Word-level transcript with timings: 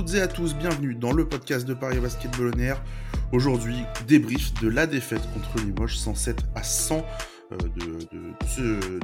Toutes 0.00 0.14
et 0.14 0.22
à 0.22 0.28
tous, 0.28 0.56
bienvenue 0.56 0.94
dans 0.94 1.12
le 1.12 1.28
podcast 1.28 1.68
de 1.68 1.74
Paris 1.74 1.98
Basketball 2.00 2.52
On 2.56 3.36
Aujourd'hui, 3.36 3.76
débrief 4.08 4.54
de 4.62 4.68
la 4.70 4.86
défaite 4.86 5.20
contre 5.34 5.62
Limoges 5.62 5.98
107 5.98 6.38
à 6.54 6.62
100 6.62 7.04
euh, 7.52 7.56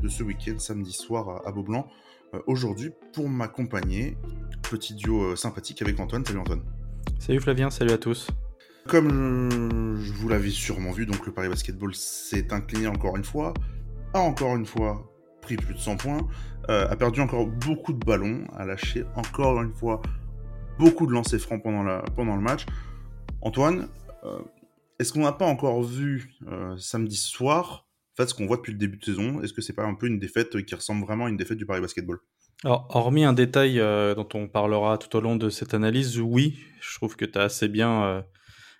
de, 0.00 0.08
ce, 0.08 0.22
week-end, 0.22 0.58
samedi 0.58 0.92
soir 0.94 1.46
à, 1.46 1.52
Beaublanc. 1.52 1.86
Euh, 2.32 2.38
aujourd'hui, 2.46 2.92
pour 3.12 3.28
m'accompagner, 3.28 4.16
petit 4.70 4.94
duo 4.94 5.32
euh, 5.32 5.36
sympathique 5.36 5.82
avec 5.82 6.00
Antoine. 6.00 6.24
Salut 6.24 6.38
Antoine. 6.38 6.62
Salut 7.18 7.40
Flavien, 7.40 7.68
salut 7.68 7.92
à 7.92 7.98
tous. 7.98 8.28
Comme 8.86 9.98
je 10.00 10.12
vous 10.14 10.30
l'avez 10.30 10.48
sûrement 10.48 10.92
vu, 10.92 11.04
donc 11.04 11.26
le 11.26 11.32
Paris 11.32 11.50
Basketball 11.50 11.94
s'est 11.94 12.54
incliné 12.54 12.86
encore 12.86 13.18
une 13.18 13.24
fois, 13.24 13.52
a 14.14 14.20
encore 14.20 14.56
une 14.56 14.64
fois 14.64 15.12
pris 15.42 15.56
plus 15.56 15.74
de 15.74 15.78
100 15.78 15.98
points, 15.98 16.26
a 16.68 16.96
perdu 16.96 17.20
encore 17.20 17.46
beaucoup 17.46 17.92
de 17.92 18.02
ballons, 18.02 18.46
a 18.56 18.64
lâché 18.64 19.04
encore 19.14 19.60
une 19.60 19.74
fois 19.74 20.00
beaucoup 20.78 21.06
de 21.06 21.12
lancers 21.12 21.40
francs 21.40 21.62
pendant, 21.62 22.36
le 22.36 22.40
match. 22.40 22.66
Antoine, 23.42 23.88
euh, 24.24 24.38
est-ce 24.98 25.12
qu'on 25.12 25.22
n'a 25.22 25.32
pas 25.32 25.46
encore 25.46 25.82
vu 25.82 26.34
euh, 26.48 26.76
samedi 26.76 27.16
soir, 27.16 27.86
en 28.12 28.22
fait, 28.22 28.28
ce 28.28 28.34
qu'on 28.34 28.46
voit 28.46 28.56
depuis 28.56 28.72
le 28.72 28.78
début 28.78 28.98
de 28.98 29.04
saison? 29.04 29.42
Est-ce 29.42 29.52
que 29.52 29.62
c'est 29.62 29.72
pas 29.72 29.84
un 29.84 29.94
peu 29.94 30.06
une 30.06 30.18
défaite 30.18 30.64
qui 30.64 30.74
ressemble 30.74 31.04
vraiment 31.04 31.26
à 31.26 31.28
une 31.28 31.36
défaite 31.36 31.58
du 31.58 31.66
Paris 31.66 31.80
Basketball? 31.80 32.18
Hormis 32.64 33.24
un 33.24 33.34
détail 33.34 33.80
euh, 33.80 34.14
dont 34.14 34.28
on 34.34 34.48
parlera 34.48 34.96
tout 34.96 35.14
au 35.16 35.20
long 35.20 35.36
de 35.36 35.50
cette 35.50 35.74
analyse, 35.74 36.18
oui, 36.18 36.58
je 36.80 36.94
trouve 36.96 37.16
que 37.16 37.24
tu 37.24 37.38
as 37.38 37.42
assez 37.42 37.68
bien 37.68 38.24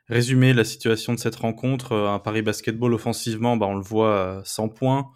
résumé 0.09 0.55
la 0.55 0.65
situation 0.65 1.13
de 1.13 1.19
cette 1.19 1.37
rencontre. 1.37 1.95
un 1.95 2.19
Paris 2.19 2.43
Basketball 2.43 2.95
offensivement, 2.95 3.57
bah, 3.57 3.67
on 3.67 3.75
le 3.75 3.83
voit 3.83 4.41
100 4.45 4.71
points, 4.71 5.11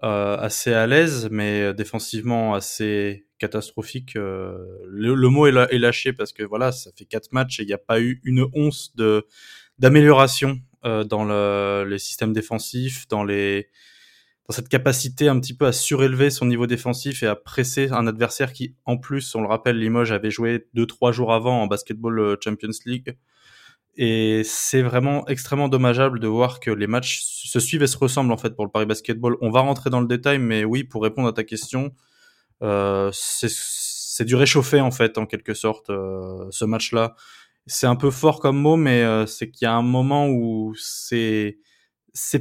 assez 0.00 0.72
à 0.72 0.86
l'aise, 0.86 1.28
mais 1.32 1.74
défensivement 1.74 2.54
assez 2.54 3.27
catastrophique. 3.38 4.16
Euh, 4.16 4.58
le, 4.86 5.14
mot 5.28 5.46
est, 5.46 5.78
lâché 5.78 6.12
parce 6.12 6.32
que 6.32 6.42
voilà, 6.42 6.72
ça 6.72 6.90
fait 6.96 7.04
quatre 7.04 7.32
matchs 7.32 7.60
et 7.60 7.62
il 7.62 7.66
n'y 7.66 7.72
a 7.72 7.78
pas 7.78 8.00
eu 8.00 8.20
une 8.24 8.46
once 8.54 8.94
de 8.96 9.26
d'amélioration 9.78 10.58
euh, 10.84 11.04
dans 11.04 11.24
le, 11.24 11.86
les 11.88 11.98
systèmes 11.98 12.32
défensifs, 12.32 13.08
dans 13.08 13.24
les 13.24 13.68
dans 14.48 14.54
cette 14.54 14.68
capacité 14.68 15.28
un 15.28 15.38
petit 15.40 15.54
peu 15.54 15.66
à 15.66 15.72
surélever 15.72 16.30
son 16.30 16.46
niveau 16.46 16.66
défensif 16.66 17.22
et 17.22 17.26
à 17.26 17.36
presser 17.36 17.90
un 17.90 18.06
adversaire 18.06 18.54
qui, 18.54 18.74
en 18.86 18.96
plus, 18.96 19.34
on 19.34 19.42
le 19.42 19.46
rappelle, 19.46 19.78
Limoges 19.78 20.10
avait 20.10 20.30
joué 20.30 20.66
deux 20.72 20.86
trois 20.86 21.12
jours 21.12 21.32
avant 21.34 21.62
en 21.62 21.66
basketball 21.66 22.18
euh, 22.18 22.36
Champions 22.42 22.70
League. 22.86 23.16
Et 24.00 24.42
c'est 24.44 24.80
vraiment 24.80 25.26
extrêmement 25.26 25.68
dommageable 25.68 26.20
de 26.20 26.28
voir 26.28 26.60
que 26.60 26.70
les 26.70 26.86
matchs 26.86 27.20
se 27.20 27.58
suivent 27.58 27.82
et 27.82 27.88
se 27.88 27.98
ressemblent 27.98 28.32
en 28.32 28.36
fait 28.36 28.54
pour 28.54 28.64
le 28.64 28.70
Paris 28.70 28.86
Basketball. 28.86 29.36
On 29.40 29.50
va 29.50 29.60
rentrer 29.60 29.90
dans 29.90 30.00
le 30.00 30.06
détail, 30.06 30.38
mais 30.38 30.64
oui, 30.64 30.84
pour 30.84 31.02
répondre 31.02 31.26
à 31.26 31.32
ta 31.32 31.42
question, 31.42 31.92
c'est 32.60 34.24
du 34.24 34.34
réchauffé 34.34 34.80
en 34.80 34.90
fait 34.90 35.18
en 35.18 35.26
quelque 35.26 35.54
sorte 35.54 35.90
euh, 35.90 36.46
ce 36.50 36.64
match-là. 36.64 37.14
C'est 37.66 37.86
un 37.86 37.96
peu 37.96 38.10
fort 38.10 38.40
comme 38.40 38.56
mot, 38.56 38.76
mais 38.76 39.02
euh, 39.02 39.26
c'est 39.26 39.50
qu'il 39.50 39.66
y 39.66 39.68
a 39.68 39.74
un 39.74 39.82
moment 39.82 40.28
où 40.28 40.74
c'est 40.76 41.58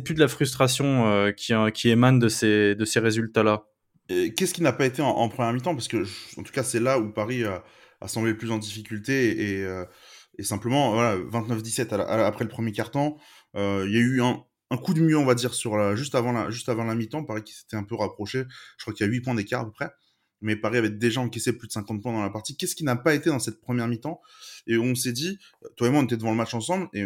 plus 0.04 0.16
de 0.16 0.20
la 0.20 0.28
frustration 0.28 1.32
qui, 1.36 1.90
émane 1.90 2.20
de 2.20 2.30
ces 2.30 3.00
résultats-là. 3.00 3.66
Qu'est-ce 4.08 4.54
qui 4.54 4.62
n'a 4.62 4.72
pas 4.72 4.86
été 4.86 5.02
en, 5.02 5.28
première 5.30 5.54
mi-temps? 5.54 5.76
Parce 5.76 5.90
que 5.90 6.06
en 6.38 6.44
tout 6.44 6.54
cas 6.54 6.64
c'est 6.64 6.80
là 6.80 6.98
où 6.98 7.12
Paris 7.12 7.44
a, 7.44 7.64
semblé 8.08 8.34
plus 8.34 8.52
en 8.52 8.58
difficulté 8.58 9.60
et, 9.60 10.44
simplement 10.44 10.94
voilà 10.94 11.18
29-17 11.18 11.94
après 11.94 12.46
le 12.46 12.50
premier 12.50 12.72
quart-temps, 12.72 13.18
il 13.56 13.92
y 13.92 13.98
a 13.98 14.00
eu 14.00 14.22
un, 14.22 14.44
coup 14.78 14.94
de 14.94 15.02
mieux, 15.02 15.18
on 15.18 15.26
va 15.26 15.36
dire, 15.36 15.54
sur 15.54 15.96
juste 15.96 16.16
avant 16.16 16.32
la, 16.32 16.48
la 16.50 16.96
mi-temps. 16.96 17.24
Paris 17.26 17.44
qui 17.44 17.54
s'était 17.54 17.76
un 17.76 17.84
peu 17.84 17.96
rapproché. 17.96 18.46
Je 18.78 18.84
crois 18.84 18.94
qu'il 18.94 19.06
y 19.06 19.10
a 19.10 19.12
8 19.12 19.22
points 19.22 19.36
d'écart 19.36 19.62
à 19.62 19.66
peu 19.66 19.72
près 19.72 19.92
mais 20.42 20.56
Paris 20.56 20.78
avait 20.78 20.90
déjà 20.90 21.22
encaissé 21.22 21.54
plus 21.54 21.68
de 21.68 21.74
50 21.74 22.02
points 22.02 22.14
dans 22.14 22.22
la 22.22 22.30
partie. 22.30 22.56
Qu'est-ce 22.56 22.76
qui 22.76 22.84
n'a 22.84 22.96
pas 22.96 23.14
été 23.14 23.30
dans 23.30 23.40
cette 23.40 23.62
première 23.62 23.88
mi-temps? 23.88 24.22
Et 24.68 24.78
on 24.78 24.96
s'est 24.96 25.12
dit, 25.12 25.40
toi 25.76 25.88
et 25.88 25.90
moi, 25.90 26.02
on 26.02 26.06
était 26.06 26.18
devant 26.18 26.32
le 26.32 26.38
match 26.38 26.54
ensemble 26.54 26.90
et 26.94 27.06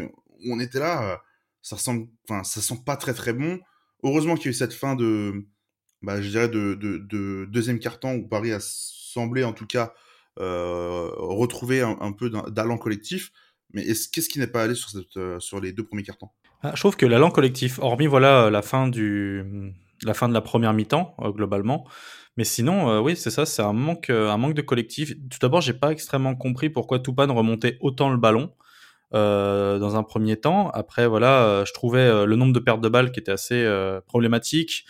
on 0.50 0.60
était 0.60 0.80
là. 0.80 1.14
Euh, 1.14 1.18
ça 1.62 1.76
ressemble, 1.76 2.08
enfin, 2.28 2.44
ça 2.44 2.62
sent 2.62 2.80
pas 2.86 2.98
très 2.98 3.14
très 3.14 3.34
bon. 3.34 3.60
Heureusement 4.04 4.36
qu'il 4.36 4.46
y 4.46 4.48
a 4.48 4.52
eu 4.52 4.54
cette 4.56 4.74
fin 4.74 4.96
de, 4.96 5.46
bah, 6.02 6.22
je 6.22 6.30
dirais 6.30 6.50
de, 6.50 6.74
de, 6.74 7.46
deuxième 7.46 7.80
quart-temps 7.80 8.16
où 8.16 8.28
Paris 8.28 8.52
a 8.52 8.60
semblé 8.60 9.44
en 9.44 9.54
tout 9.54 9.68
cas 9.68 9.94
euh, 10.40 11.12
retrouver 11.18 11.82
un, 11.82 12.12
peu 12.12 12.32
d'allant 12.50 12.78
collectif. 12.78 13.32
Mais 13.74 13.84
qu'est-ce 13.84 14.28
qui 14.28 14.40
n'est 14.40 14.48
pas 14.48 14.64
allé 14.64 14.76
sur, 14.76 14.90
euh, 15.18 15.40
les 15.62 15.72
deux 15.72 15.86
premiers 15.86 16.04
cartons? 16.04 16.30
Ah, 16.64 16.72
Je 16.74 16.80
trouve 16.80 16.98
que 16.98 17.06
l'allant 17.06 17.32
collectif, 17.32 17.80
hormis 17.80 18.08
voilà 18.08 18.50
la 18.50 18.62
fin 18.62 18.88
du 18.88 19.74
la 20.06 20.14
fin 20.14 20.28
de 20.28 20.34
la 20.34 20.42
première 20.42 20.74
mi-temps 20.74 21.16
globalement, 21.36 21.86
mais 22.38 22.44
sinon, 22.44 22.90
euh, 22.90 23.00
oui, 23.00 23.16
c'est 23.16 23.30
ça, 23.30 23.46
c'est 23.46 23.62
un 23.62 23.74
manque, 23.74 24.10
euh, 24.10 24.30
un 24.30 24.38
manque 24.38 24.54
de 24.54 24.62
collectif. 24.62 25.14
Tout 25.30 25.40
d'abord, 25.42 25.62
j'ai 25.62 25.74
pas 25.74 25.92
extrêmement 25.92 26.36
compris 26.36 26.70
pourquoi 26.70 27.00
Toupane 27.00 27.32
remontait 27.32 27.78
autant 27.82 28.10
le 28.10 28.18
ballon 28.18 28.54
euh, 29.14 29.80
dans 29.80 29.98
un 29.98 30.04
premier 30.04 30.38
temps. 30.38 30.70
Après, 30.70 31.08
voilà, 31.08 31.64
je 31.66 31.74
trouvais 31.74 32.26
le 32.26 32.36
nombre 32.36 32.54
de 32.54 32.60
pertes 32.60 32.82
de 32.82 32.90
balles 32.90 33.12
qui 33.12 33.20
était 33.20 33.32
assez 33.32 33.68
problématique. 34.08 34.86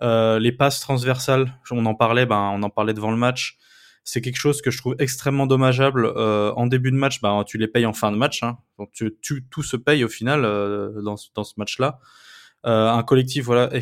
les 0.00 0.52
passes 0.52 0.80
transversales, 0.80 1.52
on 1.70 1.86
en 1.86 1.94
parlait, 1.94 2.26
ben, 2.26 2.52
on 2.54 2.62
en 2.62 2.70
parlait 2.70 2.94
devant 2.94 3.10
le 3.10 3.16
match. 3.16 3.58
C'est 4.04 4.20
quelque 4.20 4.38
chose 4.38 4.62
que 4.62 4.70
je 4.70 4.78
trouve 4.78 4.94
extrêmement 5.00 5.48
dommageable. 5.48 6.06
en 6.06 6.66
début 6.68 6.92
de 6.92 6.96
match, 6.96 7.20
ben, 7.20 7.42
tu 7.44 7.58
les 7.58 7.66
payes 7.66 7.86
en 7.86 7.92
fin 7.92 8.12
de 8.12 8.16
match. 8.16 8.44
Hein. 8.44 8.58
Donc 8.78 8.90
tu, 8.92 9.12
tout 9.50 9.62
se 9.64 9.76
paye 9.76 10.04
au 10.04 10.08
final 10.08 10.42
dans, 10.42 11.16
dans 11.34 11.44
ce 11.44 11.54
match-là. 11.56 11.98
un 12.62 13.02
collectif 13.02 13.44
voilà 13.44 13.74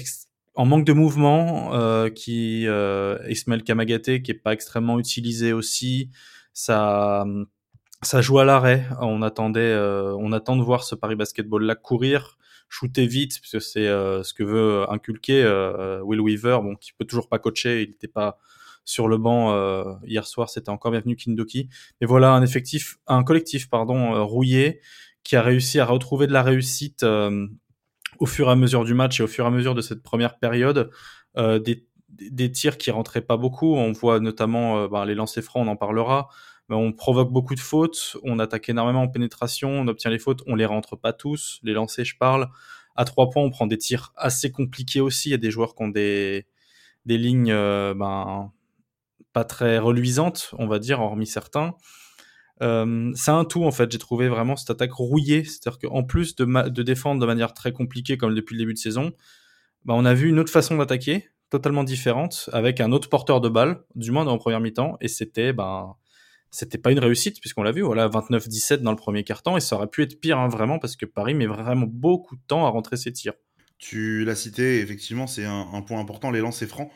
en 0.55 0.67
manque 0.67 0.85
de 0.85 0.93
mouvement, 0.93 1.75
euh, 1.75 2.09
qui 2.11 2.67
euh, 2.67 3.19
Ismaël 3.29 3.63
Kamagaté 3.65 4.23
qui 4.23 4.31
est 4.31 4.35
pas 4.35 4.53
extrêmement 4.53 4.99
utilisé 4.99 5.53
aussi, 5.53 6.11
ça 6.53 7.25
ça 8.05 8.21
joue 8.21 8.39
à 8.39 8.45
l'arrêt. 8.45 8.87
On 9.01 9.23
attendait, 9.23 9.61
euh, 9.61 10.15
on 10.19 10.33
attend 10.33 10.57
de 10.57 10.63
voir 10.63 10.85
ce 10.85 10.95
Paris 10.95 11.17
Basketball 11.17 11.65
là 11.65 11.75
courir, 11.75 12.37
shooter 12.69 13.07
vite, 13.07 13.39
parce 13.41 13.53
que 13.53 13.61
c'est 13.61 13.87
euh, 13.89 14.23
ce 14.23 14.35
que 14.35 14.45
veut 14.45 14.85
inculquer 14.91 15.43
euh, 15.43 16.01
Will 16.03 16.21
Weaver, 16.21 16.59
bon 16.63 16.77
qui 16.77 16.93
peut 16.93 17.05
toujours 17.05 17.29
pas 17.29 17.39
coacher, 17.39 17.83
il 17.83 17.91
n'était 17.91 18.09
pas 18.09 18.39
sur 18.85 19.09
le 19.09 19.17
banc 19.17 19.57
hier 20.05 20.27
soir, 20.27 20.51
c'était 20.51 20.69
encore 20.69 20.91
bienvenu 20.91 21.17
Kindoki. 21.17 21.71
Mais 22.03 22.07
voilà 22.07 22.33
un 22.33 22.43
effectif, 22.43 22.99
un 23.07 23.25
collectif 23.25 23.71
pardon 23.71 24.27
rouillé 24.27 24.83
qui 25.23 25.37
a 25.37 25.43
réussi 25.43 25.81
à 25.81 25.87
retrouver 25.87 26.27
de 26.27 26.33
la 26.35 26.43
réussite 26.43 27.03
au 28.19 28.27
fur 28.27 28.49
et 28.49 28.51
à 28.53 28.57
mesure 28.57 28.85
du 28.85 28.95
match 28.95 29.21
et 29.21 29.23
au 29.23 29.27
fur 29.27 29.45
et 29.45 29.49
à 29.49 29.51
mesure 29.51 29.75
de 29.75 29.81
cette 29.81 30.03
première 30.03 30.39
période, 30.39 30.91
euh, 31.37 31.59
des, 31.59 32.53
tirs 32.53 32.79
qui 32.79 32.91
rentraient 32.91 33.21
pas 33.23 33.37
beaucoup. 33.37 33.75
On 33.75 33.93
voit 33.93 34.21
notamment 34.21 34.79
euh, 34.79 34.89
ben, 34.89 35.05
les 35.05 35.15
lancers 35.15 35.43
francs, 35.43 35.67
on 35.67 35.71
en 35.71 35.77
parlera. 35.77 36.29
Mais 36.69 36.77
on 36.77 36.93
provoque 36.93 37.31
beaucoup 37.31 37.55
de 37.55 37.61
fautes, 37.61 38.17
on 38.23 38.39
attaque 38.39 38.71
énormément 38.71 39.03
en 39.03 39.09
pénétration, 39.09 39.69
on 39.69 39.87
obtient 39.87 40.11
les 40.11 40.19
fautes, 40.19 40.43
on 40.47 40.55
les 40.55 40.65
rentre 40.65 40.97
pas 40.97 41.13
tous. 41.13 41.61
Les 41.63 41.75
lancers, 41.75 42.07
je 42.07 42.17
parle. 42.17 42.49
À 42.97 43.05
trois 43.05 43.29
points, 43.29 43.43
on 43.43 43.51
prend 43.51 43.67
des 43.67 43.77
tirs 43.77 44.13
assez 44.17 44.51
compliqués 44.51 45.01
aussi. 45.01 45.29
Il 45.29 45.33
y 45.33 45.35
a 45.35 45.39
des 45.39 45.51
joueurs 45.51 45.75
qui 45.75 45.83
ont 45.83 45.89
des, 45.89 46.47
des 47.05 47.19
lignes 47.19 47.53
euh, 47.53 47.93
ben, 47.95 48.51
pas 49.33 49.45
très 49.45 49.79
reluisantes, 49.79 50.55
on 50.59 50.67
va 50.67 50.79
dire, 50.79 51.01
hormis 51.01 51.27
certains. 51.27 51.75
Euh, 52.63 53.13
c'est 53.15 53.31
un 53.31 53.45
tout 53.45 53.65
en 53.65 53.73
fait. 53.73 53.91
J'ai 53.91 53.99
trouvé 53.99 54.29
vraiment 54.29 54.57
cette 54.57 54.71
attaque 54.71 54.93
rouillée, 54.93 55.45
c'est-à-dire 55.45 55.79
qu'en 55.79 56.05
plus 56.05 56.37
de, 56.37 56.83
défendre 56.83 57.21
de 57.21 57.27
manière 57.27 57.53
très 57.53 57.73
compliquée 57.73 58.17
comme 58.17 58.35
depuis 58.35 58.55
le 58.55 58.61
début 58.61 58.75
de 58.75 58.79
saison, 58.79 59.13
bah, 59.85 59.95
on 59.97 60.05
a 60.05 60.15
vu 60.15 60.29
une 60.29 60.39
autre 60.39 60.53
façon 60.53 60.77
d'attaquer, 60.77 61.29
totalement 61.51 61.85
différente, 61.85 62.49
avec 62.53 62.81
un 62.81 62.93
autre 62.93 63.09
porteur 63.09 63.41
de 63.41 63.49
balle, 63.49 63.83
du 63.95 64.11
moins 64.11 64.27
en 64.27 64.39
première 64.39 64.61
mi-temps, 64.61 64.97
et 65.01 65.09
c'était 65.09 65.53
ben 65.53 65.97
pas 66.83 66.93
une 66.93 67.01
réussite 67.01 67.41
puisqu'on 67.41 67.65
l'a 67.65 67.73
vu, 67.73 67.83
voilà 67.83 68.09
29-17 68.09 68.77
dans 68.77 68.93
le 68.93 68.97
premier 68.97 69.25
quart-temps, 69.25 69.57
et 69.57 69.61
ça 69.61 69.77
aurait 69.77 69.89
pu 69.89 70.03
être 70.03 70.21
pire 70.21 70.39
hein, 70.39 70.49
vraiment 70.49 70.79
parce 70.79 70.95
que 70.97 71.07
Paris 71.07 71.35
met 71.35 71.47
vraiment 71.47 71.87
beaucoup 71.89 72.37
de 72.37 72.43
temps 72.47 72.67
à 72.67 72.71
rentrer 72.71 72.97
ses 72.97 73.13
tirs. 73.13 73.35
Tu 73.79 74.25
l'as 74.25 74.37
cité, 74.37 74.81
effectivement, 74.81 75.27
c'est 75.27 75.45
un, 75.45 75.83
point 75.83 75.99
important, 75.99 76.31
les 76.31 76.41
lancers 76.41 76.69
francs. 76.69 76.91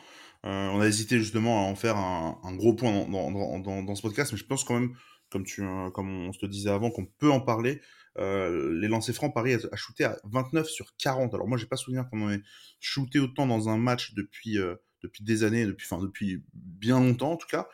Euh, 0.45 0.69
on 0.69 0.79
a 0.79 0.87
hésité 0.87 1.19
justement 1.19 1.67
à 1.67 1.69
en 1.69 1.75
faire 1.75 1.97
un, 1.97 2.55
gros 2.55 2.73
point 2.73 2.91
dans, 2.91 3.29
dans, 3.29 3.59
dans, 3.59 3.83
dans, 3.83 3.95
ce 3.95 4.01
podcast, 4.01 4.31
mais 4.31 4.37
je 4.37 4.45
pense 4.45 4.63
quand 4.63 4.79
même 4.79 4.93
comme, 5.29 5.43
tu, 5.43 5.63
euh, 5.63 5.89
comme 5.91 6.27
on 6.27 6.33
se 6.33 6.45
disait 6.45 6.69
avant, 6.69 6.91
qu'on 6.91 7.05
peut 7.05 7.31
en 7.31 7.39
parler. 7.41 7.81
Euh, 8.17 8.73
les 8.79 8.87
lancers 8.87 9.15
francs, 9.15 9.33
Paris 9.33 9.53
a, 9.53 9.75
shooté 9.75 10.03
à 10.03 10.17
29 10.25 10.67
sur 10.67 10.95
40. 10.97 11.33
Alors 11.33 11.47
moi, 11.47 11.57
j'ai 11.57 11.67
pas 11.67 11.77
souvenir 11.77 12.09
qu'on 12.09 12.29
ait 12.31 12.41
shooté 12.79 13.19
autant 13.19 13.47
dans 13.47 13.69
un 13.69 13.77
match 13.77 14.13
depuis, 14.13 14.57
euh, 14.57 14.75
depuis 15.03 15.23
des 15.23 15.43
années, 15.43 15.65
depuis, 15.65 15.87
enfin, 15.89 16.01
depuis 16.01 16.43
bien 16.53 16.99
longtemps 16.99 17.33
en 17.33 17.37
tout 17.37 17.47
cas. 17.47 17.67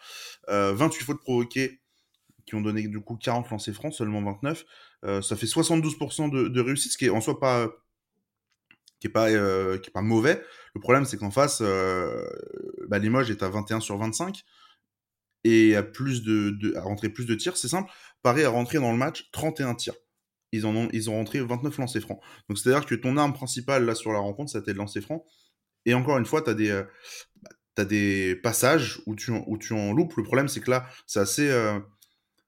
28 0.48 1.04
fautes 1.04 1.22
provoquées 1.22 1.82
qui 2.46 2.54
ont 2.54 2.62
donné 2.62 2.88
du 2.88 3.00
coup 3.00 3.16
40 3.16 3.50
lancers 3.50 3.74
francs, 3.74 3.94
seulement 3.94 4.22
29. 4.22 4.66
ça 5.24 5.36
fait 5.36 5.48
72% 5.48 6.30
de, 6.30 6.48
de, 6.48 6.62
réussite, 6.62 6.92
ce 6.92 6.98
qui 6.98 7.06
est 7.06 7.10
en 7.10 7.22
soi 7.22 7.40
pas 7.40 7.68
qui 9.00 9.08
est 9.08 9.10
pas 9.10 9.30
qui 9.80 9.90
est 9.90 9.94
pas 9.94 10.02
mauvais. 10.02 10.44
Le 10.76 10.82
problème 10.82 11.06
c'est 11.06 11.18
qu'en 11.18 11.32
face, 11.32 11.64
bah, 12.88 13.00
Limoges 13.00 13.32
est 13.32 13.42
à 13.42 13.50
21 13.50 13.80
sur 13.80 13.98
25 13.98 14.44
et 15.46 15.76
à 15.76 15.84
rentrer 16.82 17.10
plus 17.10 17.26
de 17.28 17.36
tirs, 17.36 17.56
c'est 17.56 17.68
simple. 17.68 17.90
Paris 18.24 18.44
a 18.44 18.50
rentré 18.50 18.80
dans 18.80 18.92
le 18.92 18.98
match 18.98 19.30
31 19.32 19.76
tirs. 19.76 19.94
Ils, 20.52 20.66
ont, 20.66 20.90
ils 20.92 21.10
ont 21.10 21.14
rentré 21.14 21.40
29 21.40 21.78
lancers 21.78 22.02
francs. 22.02 22.20
Donc 22.50 22.58
c'est-à-dire 22.58 22.86
que 22.86 22.96
ton 22.96 23.16
arme 23.16 23.34
principale 23.34 23.86
là 23.86 23.94
sur 23.94 24.12
la 24.12 24.20
rencontre, 24.20 24.52
ça 24.52 24.58
a 24.58 24.62
été 24.62 24.74
le 24.74 24.80
lancer 24.80 25.02
franc. 25.02 25.24
Et 25.86 25.94
encore 25.94 26.18
une 26.18 26.26
fois, 26.26 26.42
tu 26.42 26.50
as 26.50 26.56
des, 26.56 26.72
euh, 26.72 27.86
des 27.86 28.36
passages 28.38 29.00
où 29.06 29.16
tu, 29.16 29.32
où 29.32 29.58
tu 29.60 29.74
en 29.74 29.94
loupes. 29.94 30.16
Le 30.18 30.24
problème, 30.24 30.48
c'est 30.48 30.62
que 30.62 30.72
là, 30.72 30.88
c'est 31.06 31.20
assez. 31.20 31.48
Euh, 31.48 31.80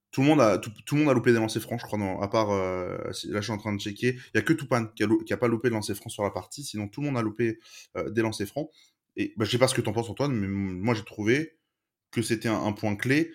tout 0.10 0.22
le 0.22 0.28
monde 0.28 0.42
a 0.42 0.58
tout, 0.58 0.72
le 0.94 0.98
monde 0.98 1.10
a 1.10 1.14
loupé 1.14 1.32
des 1.34 1.38
lancers 1.38 1.62
francs, 1.62 1.80
je 1.80 1.86
crois. 1.86 2.00
Non, 2.00 2.20
à 2.20 2.28
part 2.28 2.50
là, 2.50 3.12
je 3.14 3.40
suis 3.40 3.52
en 3.52 3.58
train 3.58 3.76
de 3.76 3.80
checker. 3.80 4.16
Il 4.16 4.32
y 4.36 4.40
a 4.40 4.42
que 4.42 4.54
Toupane 4.54 4.92
qui 4.96 5.04
a, 5.04 5.38
pas 5.38 5.48
loupé 5.48 5.68
de 5.70 5.76
lancers 5.76 5.96
francs 5.98 6.12
sur 6.12 6.24
la 6.24 6.32
partie. 6.32 6.64
Sinon, 6.64 6.88
tout 6.88 7.02
le 7.02 7.08
monde 7.08 7.18
a 7.18 7.22
loupé 7.22 7.60
des 8.08 8.22
lancers 8.24 8.48
francs. 8.48 8.72
Et 9.18 9.34
bah, 9.38 9.46
je 9.46 9.52
sais 9.52 9.60
pas 9.60 9.68
ce 9.68 9.76
que 9.76 9.82
tu 9.82 9.90
en 9.90 9.94
penses 9.94 10.10
Antoine, 10.10 10.34
mais 10.34 10.48
moi 10.48 10.96
j'ai 10.96 11.04
trouvé 11.04 11.58
que 12.12 12.22
c'était 12.22 12.50
un, 12.50 12.72
point 12.72 12.96
clé 12.96 13.32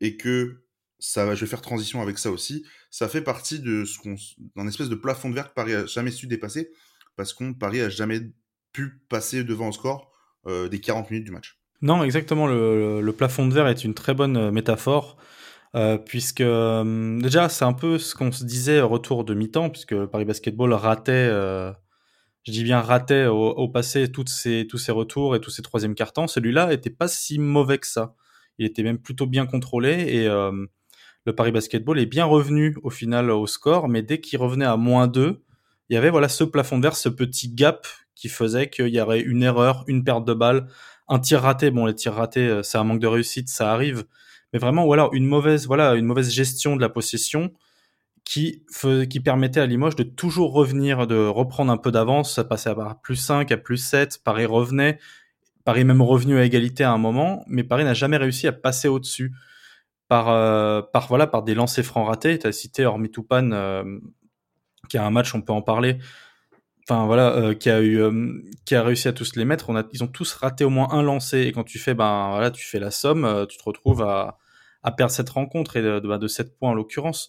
et 0.00 0.16
que 0.16 0.62
ça 0.98 1.24
va. 1.24 1.34
Je 1.34 1.40
vais 1.40 1.50
faire 1.50 1.62
transition 1.62 2.02
avec 2.02 2.18
ça 2.18 2.30
aussi. 2.30 2.64
Ça 2.90 3.08
fait 3.08 3.22
partie 3.22 3.60
de 3.60 3.84
ce 3.84 3.98
qu'on, 3.98 4.16
d'un 4.56 4.68
espèce 4.68 4.88
de 4.88 4.94
plafond 4.94 5.30
de 5.30 5.34
verre 5.34 5.48
que 5.48 5.54
Paris 5.54 5.74
a 5.74 5.86
jamais 5.86 6.10
su 6.10 6.26
dépasser 6.26 6.70
parce 7.16 7.32
qu'on 7.32 7.54
Paris 7.54 7.80
a 7.80 7.88
jamais 7.88 8.20
pu 8.72 9.00
passer 9.08 9.44
devant 9.44 9.68
au 9.68 9.72
score 9.72 10.12
des 10.46 10.80
40 10.80 11.10
minutes 11.10 11.26
du 11.26 11.32
match. 11.32 11.60
Non, 11.82 12.04
exactement. 12.04 12.46
Le, 12.46 13.10
plafond 13.12 13.46
de 13.46 13.54
verre 13.54 13.68
est 13.68 13.84
une 13.84 13.94
très 13.94 14.14
bonne 14.14 14.36
euh, 14.36 14.50
métaphore. 14.50 15.16
Euh, 15.76 15.98
puisque 15.98 16.40
euh, 16.40 17.20
déjà 17.20 17.48
c'est 17.48 17.64
un 17.64 17.72
peu 17.72 17.96
ce 17.96 18.16
qu'on 18.16 18.32
se 18.32 18.42
disait 18.42 18.80
retour 18.80 19.22
de 19.22 19.34
mi-temps 19.34 19.70
puisque 19.70 19.94
Paris 20.06 20.24
Basketball 20.24 20.72
ratait 20.72 21.30
je 22.44 22.52
dis 22.52 22.64
bien 22.64 22.80
ratait 22.80 23.26
au, 23.26 23.68
passé 23.68 24.10
toutes 24.10 24.28
ces, 24.28 24.66
tous 24.66 24.78
ses 24.78 24.92
retours 24.92 25.36
et 25.36 25.40
tous 25.40 25.50
ses 25.50 25.62
troisième 25.62 25.94
cartons. 25.94 26.26
Celui-là 26.26 26.72
était 26.72 26.90
pas 26.90 27.08
si 27.08 27.38
mauvais 27.38 27.78
que 27.78 27.86
ça. 27.86 28.14
Il 28.58 28.66
était 28.66 28.82
même 28.82 28.98
plutôt 28.98 29.26
bien 29.26 29.46
contrôlé 29.46 29.90
et 29.90 30.26
le 30.26 31.34
Paris 31.34 31.52
Basketball 31.52 31.98
est 31.98 32.06
bien 32.06 32.24
revenu 32.24 32.76
au 32.82 32.90
final 32.90 33.30
au 33.30 33.46
score 33.46 33.88
mais 33.88 34.02
dès 34.02 34.20
qu'il 34.20 34.38
revenait 34.38 34.64
à 34.64 34.76
moins 34.76 35.06
2 35.06 35.42
il 35.88 35.94
y 35.94 35.96
avait 35.96 36.10
voilà 36.10 36.28
ce 36.28 36.44
plafond 36.44 36.78
de 36.78 36.82
verre 36.82 36.96
ce 36.96 37.10
petit 37.10 37.52
gap 37.52 37.86
qui 38.14 38.28
faisait 38.28 38.70
qu'il 38.70 38.88
y 38.88 39.00
aurait 39.00 39.20
une 39.20 39.42
erreur 39.42 39.84
une 39.86 40.02
perte 40.02 40.24
de 40.26 40.32
balle 40.32 40.66
un 41.10 41.18
tir 41.18 41.42
raté, 41.42 41.70
bon 41.70 41.86
les 41.86 41.94
tirs 41.94 42.14
ratés, 42.14 42.48
euh, 42.48 42.62
c'est 42.62 42.78
un 42.78 42.84
manque 42.84 43.00
de 43.00 43.06
réussite, 43.08 43.48
ça 43.48 43.72
arrive, 43.72 44.04
mais 44.52 44.60
vraiment 44.60 44.86
voilà 44.86 45.08
une 45.12 45.26
mauvaise 45.26 45.66
voilà 45.66 45.94
une 45.96 46.06
mauvaise 46.06 46.30
gestion 46.30 46.76
de 46.76 46.80
la 46.80 46.88
possession 46.88 47.52
qui 48.30 49.20
permettait 49.24 49.58
à 49.58 49.66
Limoges 49.66 49.96
de 49.96 50.04
toujours 50.04 50.52
revenir, 50.52 51.08
de 51.08 51.26
reprendre 51.26 51.72
un 51.72 51.76
peu 51.76 51.90
d'avance, 51.90 52.32
ça 52.32 52.44
passait 52.44 52.70
à 52.70 52.96
plus 53.02 53.16
5, 53.16 53.50
à 53.50 53.56
plus 53.56 53.76
7, 53.76 54.22
Paris 54.22 54.46
revenait, 54.46 55.00
Paris 55.64 55.84
même 55.84 56.00
revenu 56.00 56.38
à 56.38 56.44
égalité 56.44 56.84
à 56.84 56.92
un 56.92 56.98
moment, 56.98 57.44
mais 57.48 57.64
Paris 57.64 57.82
n'a 57.82 57.94
jamais 57.94 58.16
réussi 58.16 58.46
à 58.46 58.52
passer 58.52 58.86
au-dessus 58.86 59.32
par 60.06 60.28
euh, 60.28 60.80
par 60.80 61.08
voilà 61.08 61.26
par 61.26 61.42
des 61.42 61.54
lancers 61.54 61.84
francs 61.84 62.06
ratés, 62.06 62.38
tu 62.38 62.46
as 62.46 62.52
cité 62.52 62.86
hormis 62.86 63.10
Toupane 63.10 63.52
euh, 63.52 63.98
qui 64.88 64.96
a 64.96 65.04
un 65.04 65.10
match, 65.10 65.34
on 65.34 65.42
peut 65.42 65.52
en 65.52 65.62
parler, 65.62 65.98
enfin 66.88 67.06
voilà, 67.06 67.32
euh, 67.34 67.54
qui 67.54 67.68
a 67.68 67.82
eu, 67.82 68.00
qui 68.64 68.76
a 68.76 68.84
réussi 68.84 69.08
à 69.08 69.12
tous 69.12 69.34
les 69.34 69.44
mettre. 69.44 69.70
Ils 69.92 70.04
ont 70.04 70.08
tous 70.08 70.34
raté 70.34 70.64
au 70.64 70.70
moins 70.70 70.88
un 70.92 71.02
lancé. 71.02 71.42
Et 71.42 71.52
quand 71.52 71.64
tu 71.64 71.78
fais, 71.78 71.94
ben 71.94 72.30
voilà, 72.30 72.50
tu 72.50 72.64
fais 72.64 72.80
la 72.80 72.90
somme, 72.90 73.46
tu 73.48 73.56
te 73.56 73.62
retrouves 73.62 74.02
à, 74.02 74.38
perdre 74.96 75.12
cette 75.12 75.30
rencontre 75.30 75.76
et 75.76 75.82
de, 75.82 76.00
de, 76.00 76.26
7 76.26 76.58
points 76.58 76.70
en 76.70 76.74
l'occurrence. 76.74 77.28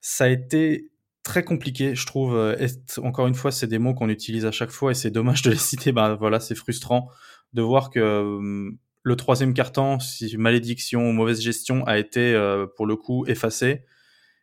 Ça 0.00 0.24
a 0.24 0.28
été 0.28 0.90
très 1.22 1.44
compliqué, 1.44 1.94
je 1.94 2.06
trouve. 2.06 2.56
encore 3.02 3.26
une 3.26 3.34
fois, 3.34 3.52
c'est 3.52 3.66
des 3.66 3.78
mots 3.78 3.94
qu'on 3.94 4.08
utilise 4.08 4.46
à 4.46 4.52
chaque 4.52 4.70
fois 4.70 4.92
et 4.92 4.94
c'est 4.94 5.10
dommage 5.10 5.42
de 5.42 5.50
les 5.50 5.56
citer. 5.58 5.92
Ben 5.92 6.14
voilà, 6.14 6.40
c'est 6.40 6.54
frustrant 6.54 7.08
de 7.52 7.62
voir 7.62 7.90
que 7.90 8.70
le 9.02 9.16
troisième 9.16 9.54
carton, 9.54 9.98
si 9.98 10.36
malédiction 10.36 11.12
mauvaise 11.12 11.40
gestion, 11.40 11.86
a 11.86 11.98
été 11.98 12.34
pour 12.76 12.86
le 12.86 12.96
coup 12.96 13.26
effacé 13.26 13.84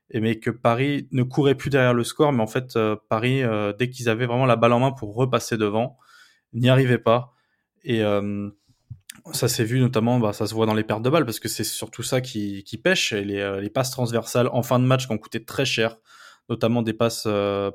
et 0.09 0.19
mais 0.19 0.39
que 0.39 0.49
Paris 0.49 1.07
ne 1.11 1.23
courait 1.23 1.55
plus 1.55 1.69
derrière 1.69 1.93
le 1.93 2.03
score, 2.03 2.31
mais 2.31 2.41
en 2.41 2.47
fait 2.47 2.75
euh, 2.75 2.95
Paris, 3.09 3.43
euh, 3.43 3.73
dès 3.73 3.89
qu'ils 3.89 4.09
avaient 4.09 4.25
vraiment 4.25 4.45
la 4.45 4.55
balle 4.55 4.73
en 4.73 4.79
main 4.79 4.91
pour 4.91 5.15
repasser 5.15 5.57
devant, 5.57 5.97
n'y 6.53 6.69
arrivait 6.69 6.97
pas. 6.97 7.33
Et 7.83 8.03
euh, 8.03 8.49
ça 9.33 9.47
s'est 9.47 9.63
vu 9.63 9.79
notamment, 9.79 10.19
bah, 10.19 10.33
ça 10.33 10.47
se 10.47 10.53
voit 10.53 10.65
dans 10.65 10.73
les 10.73 10.83
pertes 10.83 11.01
de 11.01 11.09
balles, 11.09 11.25
parce 11.25 11.39
que 11.39 11.47
c'est 11.47 11.63
surtout 11.63 12.03
ça 12.03 12.21
qui, 12.21 12.63
pêche, 12.83 13.13
et 13.13 13.23
les, 13.23 13.69
passes 13.69 13.91
transversales 13.91 14.47
en 14.51 14.63
fin 14.63 14.79
de 14.79 14.85
match 14.85 15.07
qui 15.07 15.13
ont 15.13 15.17
coûté 15.17 15.43
très 15.43 15.65
cher, 15.65 15.97
notamment 16.49 16.81
des 16.81 16.93
passes, 16.93 17.27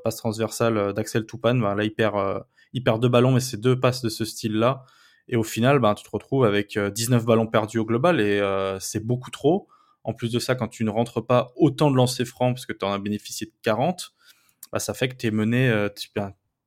passes 0.02 0.16
transversales 0.16 0.92
d'Axel 0.94 1.26
Toupane, 1.26 1.60
bah, 1.60 1.74
là 1.74 1.84
il 1.84 1.94
perd, 1.94 3.00
deux 3.00 3.08
ballons, 3.08 3.32
mais 3.32 3.40
c'est 3.40 3.60
deux 3.60 3.78
passes 3.78 4.02
de 4.02 4.08
ce 4.08 4.24
style-là. 4.24 4.84
Et 5.28 5.36
au 5.36 5.42
final, 5.42 5.78
bah, 5.78 5.94
tu 5.96 6.04
te 6.04 6.10
retrouves 6.10 6.44
avec 6.44 6.78
19 6.78 7.24
ballons 7.24 7.46
perdus 7.46 7.78
au 7.78 7.84
global, 7.84 8.20
et 8.20 8.40
c'est 8.80 9.04
beaucoup 9.04 9.30
trop. 9.30 9.68
En 10.04 10.14
plus 10.14 10.32
de 10.32 10.38
ça, 10.38 10.54
quand 10.54 10.68
tu 10.68 10.84
ne 10.84 10.90
rentres 10.90 11.24
pas 11.24 11.52
autant 11.56 11.90
de 11.90 11.96
lancers 11.96 12.26
francs, 12.26 12.54
parce 12.54 12.66
que 12.66 12.72
tu 12.72 12.84
en 12.84 12.92
as 12.92 12.98
bénéficié 12.98 13.46
de 13.46 13.52
40, 13.62 14.12
bah, 14.72 14.78
ça 14.78 14.94
fait 14.94 15.08
que 15.08 15.14
tu 15.14 15.26
es 15.26 15.30
mené, 15.30 15.68
euh, 15.68 15.88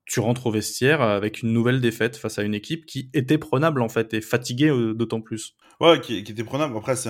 tu, 0.05 0.19
rentres 0.19 0.47
au 0.47 0.51
vestiaire 0.51 1.01
avec 1.01 1.41
une 1.41 1.51
nouvelle 1.51 1.81
défaite 1.81 2.17
face 2.17 2.39
à 2.39 2.43
une 2.43 2.53
équipe 2.53 2.85
qui 2.85 3.09
était 3.13 3.37
prenable 3.37 3.81
en 3.81 3.89
fait 3.89 4.13
et 4.13 4.21
fatiguée 4.21 4.69
euh, 4.69 4.93
d'autant 4.93 5.21
plus. 5.21 5.55
Ouais, 5.81 5.99
qui, 5.99 6.17
était 6.17 6.43
prenable. 6.43 6.77
Après, 6.77 6.95
c'est 6.95 7.09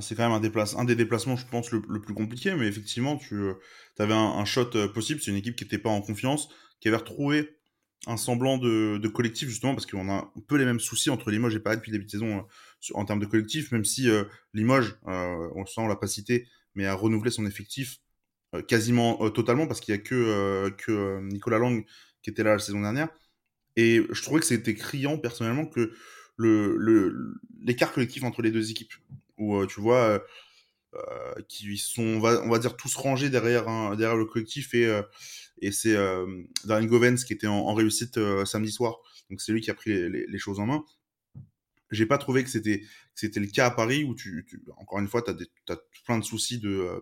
c'est 0.00 0.14
quand 0.14 0.28
même 0.28 0.32
un, 0.32 0.78
un 0.78 0.84
des 0.84 0.94
déplacements, 0.94 1.36
je 1.36 1.46
pense, 1.46 1.70
le, 1.70 1.80
plus 1.80 2.12
compliqué, 2.12 2.54
mais 2.54 2.66
effectivement, 2.66 3.16
tu 3.16 3.34
euh, 3.34 3.54
avais 3.98 4.12
un, 4.12 4.44
shot 4.44 4.70
possible. 4.92 5.20
C'est 5.22 5.30
une 5.30 5.38
équipe 5.38 5.56
qui 5.56 5.64
n'était 5.64 5.78
pas 5.78 5.88
en 5.88 6.02
confiance, 6.02 6.48
qui 6.80 6.88
avait 6.88 6.98
retrouvé 6.98 7.48
un 8.06 8.16
semblant 8.16 8.58
de, 8.58 9.08
collectif 9.08 9.48
justement 9.48 9.74
parce 9.74 9.86
qu'on 9.86 10.08
a 10.08 10.14
un 10.14 10.42
peu 10.46 10.56
les 10.56 10.64
mêmes 10.64 10.80
soucis 10.80 11.10
entre 11.10 11.30
Limoges 11.30 11.54
et 11.54 11.60
Paris 11.60 11.76
depuis 11.76 11.90
le 11.90 11.98
début 11.98 12.06
de 12.06 12.10
saison 12.10 12.44
en 12.92 13.04
termes 13.04 13.20
de 13.20 13.26
collectif, 13.26 13.72
même 13.72 13.84
si 13.84 14.10
euh, 14.10 14.24
Limoges, 14.52 14.96
euh, 15.08 15.48
on 15.54 15.64
sent 15.64 15.86
l'a 15.88 15.96
pas 15.96 16.06
cité, 16.06 16.46
mais 16.74 16.86
a 16.86 16.94
renouvelé 16.94 17.30
son 17.30 17.46
effectif 17.46 17.98
euh, 18.54 18.62
quasiment 18.62 19.30
totalement 19.30 19.66
parce 19.66 19.80
qu'il 19.80 19.94
y 19.94 19.98
a 19.98 20.00
que, 20.00 20.68
que 20.76 21.20
Nicolas 21.22 21.58
Lang 21.58 21.84
qui 22.24 22.30
était 22.30 22.42
là 22.42 22.54
la 22.54 22.58
saison 22.58 22.80
dernière. 22.80 23.08
Et 23.76 24.02
je 24.10 24.22
trouvais 24.22 24.40
que 24.40 24.46
c'était 24.46 24.74
criant 24.74 25.18
personnellement 25.18 25.66
que 25.66 25.92
le, 26.36 27.38
l'écart 27.62 27.92
collectif 27.92 28.24
entre 28.24 28.42
les 28.42 28.50
deux 28.50 28.72
équipes, 28.72 28.92
où 29.38 29.64
tu 29.66 29.80
vois, 29.80 30.24
qui 31.48 31.76
sont, 31.76 32.02
on 32.02 32.20
va, 32.20 32.42
on 32.44 32.48
va 32.48 32.58
dire, 32.58 32.76
tous 32.76 32.94
rangés 32.96 33.30
derrière, 33.30 33.64
derrière 33.96 34.16
le 34.16 34.24
collectif 34.24 34.74
et, 34.74 35.00
et 35.58 35.72
c'est 35.72 35.96
Darren 36.64 36.86
Govens 36.86 37.24
qui 37.24 37.32
était 37.32 37.46
en, 37.46 37.74
réussite 37.74 38.18
samedi 38.44 38.72
soir. 38.72 38.98
Donc 39.30 39.40
c'est 39.40 39.52
lui 39.52 39.60
qui 39.60 39.70
a 39.70 39.74
pris 39.74 40.08
les, 40.10 40.38
choses 40.38 40.60
en 40.60 40.66
main. 40.66 40.84
J'ai 41.90 42.06
pas 42.06 42.18
trouvé 42.18 42.44
que 42.44 42.50
c'était 42.50 42.82
c'était 43.14 43.40
le 43.40 43.46
cas 43.46 43.66
à 43.66 43.70
Paris 43.70 44.04
où 44.04 44.14
tu, 44.14 44.46
encore 44.76 44.98
une 44.98 45.08
fois 45.08 45.22
tu 45.22 45.30
as, 45.30 45.76
plein 46.04 46.18
de 46.18 46.24
soucis 46.24 46.58
de 46.58 46.70
euh, 46.70 47.00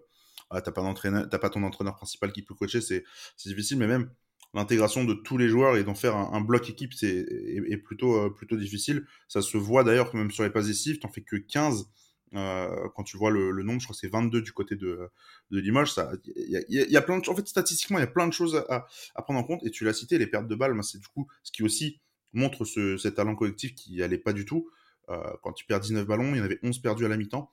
ah, 0.50 0.61
t'as 0.61 0.73
pas 0.73 0.82
d'entraîneur 0.82 1.28
t'as 1.28 1.38
pas 1.38 1.49
ton 1.50 1.62
entraîneur 1.62 1.96
principal 1.96 2.32
qui 2.32 2.42
peut 2.42 2.54
coacher 2.54 2.80
c'est 2.80 3.04
difficile 3.46 3.78
mais 3.78 3.87
même 3.87 4.11
l'intégration 4.54 5.04
de 5.04 5.14
tous 5.14 5.38
les 5.38 5.49
joueurs 5.49 5.76
et 5.76 5.85
d'en 5.85 5.94
faire 5.94 6.16
un, 6.16 6.40
bloc 6.40 6.68
équipe 6.68 6.92
c'est 6.94 7.26
est, 7.26 7.76
plutôt 7.78 8.16
euh, 8.16 8.30
plutôt 8.30 8.56
difficile 8.56 9.06
ça 9.28 9.40
se 9.42 9.56
voit 9.56 9.85
d'ailleurs 9.85 10.14
même 10.14 10.30
sur 10.30 10.44
les 10.44 10.50
passes 10.50 10.66
décisives 10.66 10.99
t'en 10.99 11.09
fais 11.09 11.23
que 11.23 11.37
15 11.37 11.90
euh, 12.35 12.88
quand 12.94 13.02
tu 13.02 13.16
vois 13.16 13.30
le, 13.30 13.52
nombre, 13.62 13.80
je 13.80 13.87
crois 13.87 13.94
que 13.94 14.00
c'est 14.00 14.09
22 14.09 14.42
du 14.42 14.52
côté 14.52 14.76
de, 14.76 15.11
de 15.50 15.61
Limoges. 15.61 15.94
Il 16.25 16.64
y 16.68 16.97
a, 16.97 17.02
plein 17.02 17.21
en 17.26 17.37
fait, 17.37 17.47
statistiquement, 17.47 17.99
il 17.99 18.02
y 18.02 18.04
a 18.04 18.09
plein 18.09 18.26
de 18.26 18.32
choses 18.32 18.64
à, 18.68 18.87
prendre 19.23 19.40
en 19.40 19.44
compte. 19.44 19.64
Et 19.64 19.71
tu 19.71 19.85
l'as 19.85 19.92
cité, 19.92 20.18
les 20.18 20.26
pertes 20.26 20.49
de 20.49 20.54
balles, 20.54 20.76
c'est 20.82 20.99
du 20.99 21.09
coup 21.09 21.28
ce 21.42 21.52
qui 21.52 21.62
aussi 21.62 22.00
montre 22.32 22.64
ce, 22.64 22.97
cet 22.97 23.16
talent 23.16 23.35
collectif 23.35 23.75
qui 23.75 24.02
allait 24.02 24.18
pas 24.18 24.32
du 24.32 24.44
tout. 24.44 24.71
Euh, 25.11 25.18
quand 25.42 25.52
tu 25.52 25.66
perds 25.66 25.80
19 25.80 26.06
ballons, 26.06 26.35
il 26.35 26.38
y 26.38 26.40
en 26.40 26.44
avait 26.44 26.61
11 26.62 26.78
perdus 26.80 27.04
à 27.04 27.09
la 27.09 27.16
mi-temps. 27.16 27.52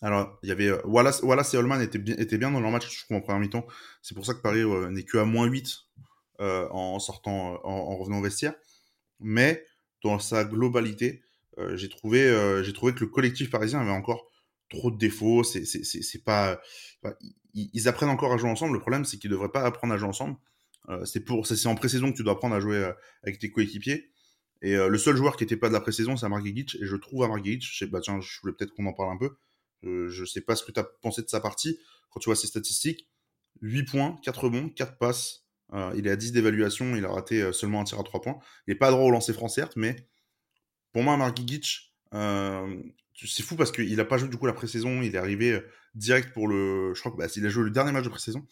Alors, 0.00 0.38
il 0.42 0.48
y 0.48 0.52
avait 0.52 0.68
euh, 0.68 0.80
Wallace, 0.84 1.54
et 1.54 1.56
Holman 1.56 1.80
étaient 1.80 1.98
bien, 1.98 2.16
étaient 2.16 2.38
bien 2.38 2.50
dans 2.50 2.60
leur 2.60 2.70
match, 2.70 2.88
je 2.90 3.04
trouve, 3.04 3.16
en 3.16 3.20
première 3.20 3.40
mi-temps. 3.40 3.66
C'est 4.02 4.14
pour 4.14 4.24
ça 4.24 4.34
que 4.34 4.40
Paris 4.40 4.60
euh, 4.60 4.90
n'est 4.90 5.04
que 5.04 5.18
à 5.18 5.24
moins 5.24 5.46
8 5.46 5.84
en 6.40 7.00
sortant, 7.00 7.58
en, 7.64 7.96
revenant 7.96 8.20
au 8.20 8.22
vestiaire. 8.22 8.54
Mais 9.18 9.66
dans 10.04 10.20
sa 10.20 10.44
globalité, 10.44 11.20
j'ai 11.74 11.88
trouvé, 11.88 12.32
j'ai 12.62 12.72
trouvé 12.72 12.94
que 12.94 13.00
le 13.00 13.08
collectif 13.08 13.50
parisien 13.50 13.80
avait 13.80 13.90
encore 13.90 14.30
trop 14.70 14.92
de 14.92 14.96
défauts. 14.96 15.42
C'est, 15.42 15.64
c'est, 15.64 16.24
pas, 16.24 16.60
ils, 17.54 17.88
apprennent 17.88 18.08
encore 18.08 18.32
à 18.32 18.36
jouer 18.36 18.50
ensemble. 18.50 18.74
Le 18.74 18.78
problème, 18.78 19.04
c'est 19.04 19.18
qu'ils 19.18 19.32
devraient 19.32 19.50
pas 19.50 19.64
apprendre 19.64 19.94
à 19.94 19.96
jouer 19.96 20.10
ensemble. 20.10 20.36
c'est 21.04 21.26
en 21.66 21.74
pré-saison 21.74 22.12
que 22.12 22.16
tu 22.16 22.22
dois 22.22 22.34
apprendre 22.34 22.54
à 22.54 22.60
jouer 22.60 22.88
avec 23.24 23.40
tes 23.40 23.50
coéquipiers. 23.50 24.12
Et 24.62 24.74
euh, 24.74 24.88
le 24.88 24.98
seul 24.98 25.16
joueur 25.16 25.36
qui 25.36 25.44
n'était 25.44 25.56
pas 25.56 25.68
de 25.68 25.74
la 25.74 25.80
pré-saison, 25.80 26.16
c'est 26.16 26.28
Margic. 26.28 26.76
Et 26.80 26.86
je 26.86 26.96
trouve 26.96 27.28
je 27.40 27.76
sais, 27.76 27.86
bah 27.86 28.00
tiens, 28.00 28.20
je 28.20 28.40
voulais 28.40 28.54
peut-être 28.54 28.74
qu'on 28.74 28.86
en 28.86 28.92
parle 28.92 29.12
un 29.12 29.16
peu. 29.16 29.36
Euh, 29.84 30.08
je 30.08 30.24
sais 30.24 30.40
pas 30.40 30.56
ce 30.56 30.64
que 30.64 30.72
tu 30.72 30.80
as 30.80 30.84
pensé 30.84 31.22
de 31.22 31.28
sa 31.28 31.40
partie. 31.40 31.78
Quand 32.10 32.20
tu 32.20 32.28
vois 32.28 32.36
ses 32.36 32.46
statistiques, 32.46 33.08
8 33.62 33.84
points, 33.84 34.18
4 34.22 34.48
bons, 34.48 34.68
4 34.70 34.98
passes. 34.98 35.44
Euh, 35.74 35.92
il 35.96 36.06
est 36.06 36.10
à 36.10 36.16
10 36.16 36.32
d'évaluation, 36.32 36.96
il 36.96 37.04
a 37.04 37.10
raté 37.10 37.42
euh, 37.42 37.52
seulement 37.52 37.80
un 37.80 37.84
tir 37.84 38.00
à 38.00 38.02
3 38.02 38.22
points. 38.22 38.38
Il 38.66 38.70
n'est 38.72 38.78
pas 38.78 38.90
droit 38.90 39.04
au 39.04 39.10
lancer 39.10 39.32
franc, 39.32 39.48
certes, 39.48 39.74
mais 39.76 40.08
pour 40.92 41.02
moi, 41.02 41.16
Margic, 41.16 41.92
c'est 42.10 43.42
fou 43.42 43.56
parce 43.56 43.72
qu'il 43.72 43.94
n'a 43.94 44.04
pas 44.04 44.16
joué 44.16 44.28
du 44.28 44.36
coup 44.36 44.46
la 44.46 44.52
pré-saison. 44.52 45.02
Il 45.02 45.14
est 45.14 45.18
arrivé 45.18 45.60
direct 45.94 46.32
pour 46.32 46.48
le. 46.48 46.94
Je 46.94 47.00
crois 47.00 47.12
qu'il 47.12 47.18
bah, 47.18 47.46
a 47.46 47.50
joué 47.50 47.64
le 47.64 47.70
dernier 47.70 47.92
match 47.92 48.04
de 48.04 48.08
pré-saison. 48.08 48.46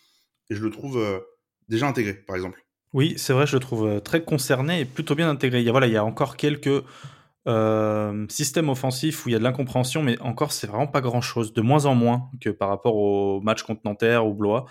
Et 0.51 0.55
je 0.55 0.63
le 0.63 0.71
trouve 0.71 1.25
déjà 1.69 1.89
intégré, 1.89 2.15
par 2.15 2.37
exemple. 2.37 2.63
Oui, 2.93 3.15
c'est 3.17 3.33
vrai, 3.33 3.47
je 3.47 3.57
le 3.57 3.61
trouve 3.61 4.01
très 4.03 4.23
concerné 4.23 4.81
et 4.81 4.85
plutôt 4.85 5.15
bien 5.15 5.31
intégré. 5.31 5.65
Voilà, 5.71 5.87
il 5.87 5.93
y 5.93 5.97
a 5.97 6.05
encore 6.05 6.37
quelques 6.37 6.85
euh, 7.47 8.27
systèmes 8.29 8.69
offensifs 8.69 9.25
où 9.25 9.29
il 9.29 9.33
y 9.33 9.35
a 9.37 9.39
de 9.39 9.45
l'incompréhension, 9.45 10.03
mais 10.03 10.21
encore, 10.21 10.53
c'est 10.53 10.67
vraiment 10.67 10.89
pas 10.89 11.01
grand-chose, 11.01 11.53
de 11.53 11.61
moins 11.61 11.87
en 11.87 11.95
moins 11.95 12.29
que 12.41 12.51
par 12.51 12.69
rapport 12.69 12.97
au 12.97 13.41
match 13.41 13.63
contre 13.63 13.83
Nanterre 13.85 14.27
ou 14.27 14.35
Blois. 14.35 14.67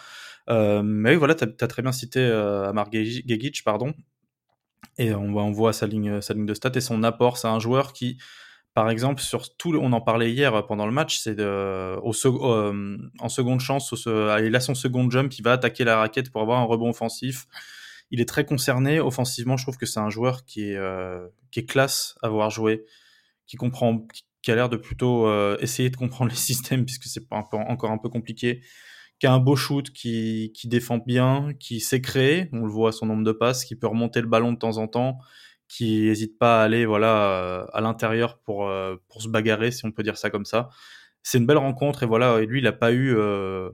Euh, 0.50 0.84
mais 0.84 1.12
oui, 1.12 1.15
voilà, 1.15 1.36
tu 1.36 1.46
as, 1.46 1.67
très 1.67 1.82
bien 1.82 1.94
cité 1.94 2.20
euh, 2.20 2.70
Amar 2.70 2.91
Gegic, 2.91 3.63
pardon. 3.63 3.94
Et 4.98 5.13
on, 5.13 5.51
voit 5.51 5.74
sa 5.74 5.88
ligne, 5.88 6.22
sa 6.22 6.34
ligne 6.34 6.46
de 6.46 6.53
stats 6.53 6.72
et 6.75 6.82
son 6.82 7.03
apport. 7.03 7.38
C'est 7.38 7.48
un 7.48 7.60
joueur 7.60 7.94
qui 7.94 8.17
par 8.74 8.89
exemple, 8.89 9.22
sur 9.22 9.55
tout, 9.55 9.74
on 9.82 9.94
en 9.94 10.01
parlait 10.01 10.34
hier 10.34 10.65
pendant 10.67 10.86
le 10.86 10.91
match, 10.91 11.17
c'est 11.20 11.39
en 11.39 12.12
seconde 13.29 13.62
chance, 13.62 13.94
il 14.05 14.53
a 14.53 14.60
son 14.60 14.75
second 14.75 15.10
jump, 15.10 15.34
il 15.39 15.44
va 15.44 15.53
attaquer 15.53 15.86
la 15.86 15.98
raquette 15.98 16.29
pour 16.29 16.41
avoir 16.41 16.60
un 16.60 16.65
rebond 16.65 16.89
offensif. 16.89 17.48
Il 18.12 18.20
est 18.20 18.27
très 18.27 18.46
concerné 18.46 19.00
offensivement. 19.00 19.55
Je 19.55 19.63
trouve 19.63 19.77
que 19.77 19.86
c'est 19.86 20.01
un 20.01 20.10
joueur 20.10 20.44
qui 20.44 20.72
est, 20.72 20.77
qui 21.55 21.62
est 21.62 21.65
classe 21.65 22.15
à 22.21 22.27
voir 22.27 22.50
jouer, 22.50 22.83
qui 23.47 23.55
comprend, 23.55 24.05
qui 24.41 24.51
a 24.51 24.55
l'air 24.55 24.67
de 24.67 24.75
plutôt 24.75 25.31
essayer 25.59 25.89
de 25.89 25.95
comprendre 25.95 26.29
les 26.31 26.38
systèmes 26.38 26.85
puisque 26.85 27.05
c'est 27.05 27.25
encore 27.31 27.91
un 27.91 27.97
peu 27.97 28.09
compliqué 28.09 28.62
qui 29.19 29.27
a 29.27 29.33
un 29.33 29.39
beau 29.39 29.55
shoot, 29.55 29.91
qui, 29.91 30.51
défend 30.65 30.97
bien, 30.97 31.53
qui 31.59 31.79
sait 31.79 32.01
créer, 32.01 32.50
on 32.51 32.65
le 32.65 32.71
voit 32.71 32.89
à 32.89 32.91
son 32.91 33.05
nombre 33.05 33.24
de 33.24 33.31
passes, 33.31 33.63
qui 33.65 33.75
peut 33.75 33.88
remonter 33.88 34.21
le 34.21 34.27
ballon 34.27 34.51
de 34.51 34.57
temps 34.57 34.77
en 34.77 34.88
temps, 34.88 35.19
qui 35.67 36.01
n'hésite 36.01 36.38
pas 36.38 36.62
à 36.62 36.65
aller 36.65 36.85
voilà 36.85 37.31
euh, 37.31 37.65
à 37.74 37.81
l'intérieur 37.81 38.38
pour 38.39 38.67
euh, 38.67 38.97
pour 39.09 39.21
se 39.21 39.27
bagarrer 39.29 39.71
si 39.71 39.85
on 39.85 39.91
peut 39.91 40.03
dire 40.03 40.17
ça 40.17 40.29
comme 40.29 40.45
ça. 40.45 40.69
C'est 41.24 41.39
une 41.39 41.47
belle 41.47 41.57
rencontre 41.57 42.03
et 42.03 42.05
voilà 42.05 42.39
et 42.41 42.45
lui 42.45 42.59
il 42.59 42.67
a 42.67 42.74
pas 42.74 42.91
eu 42.91 43.15
euh, 43.15 43.71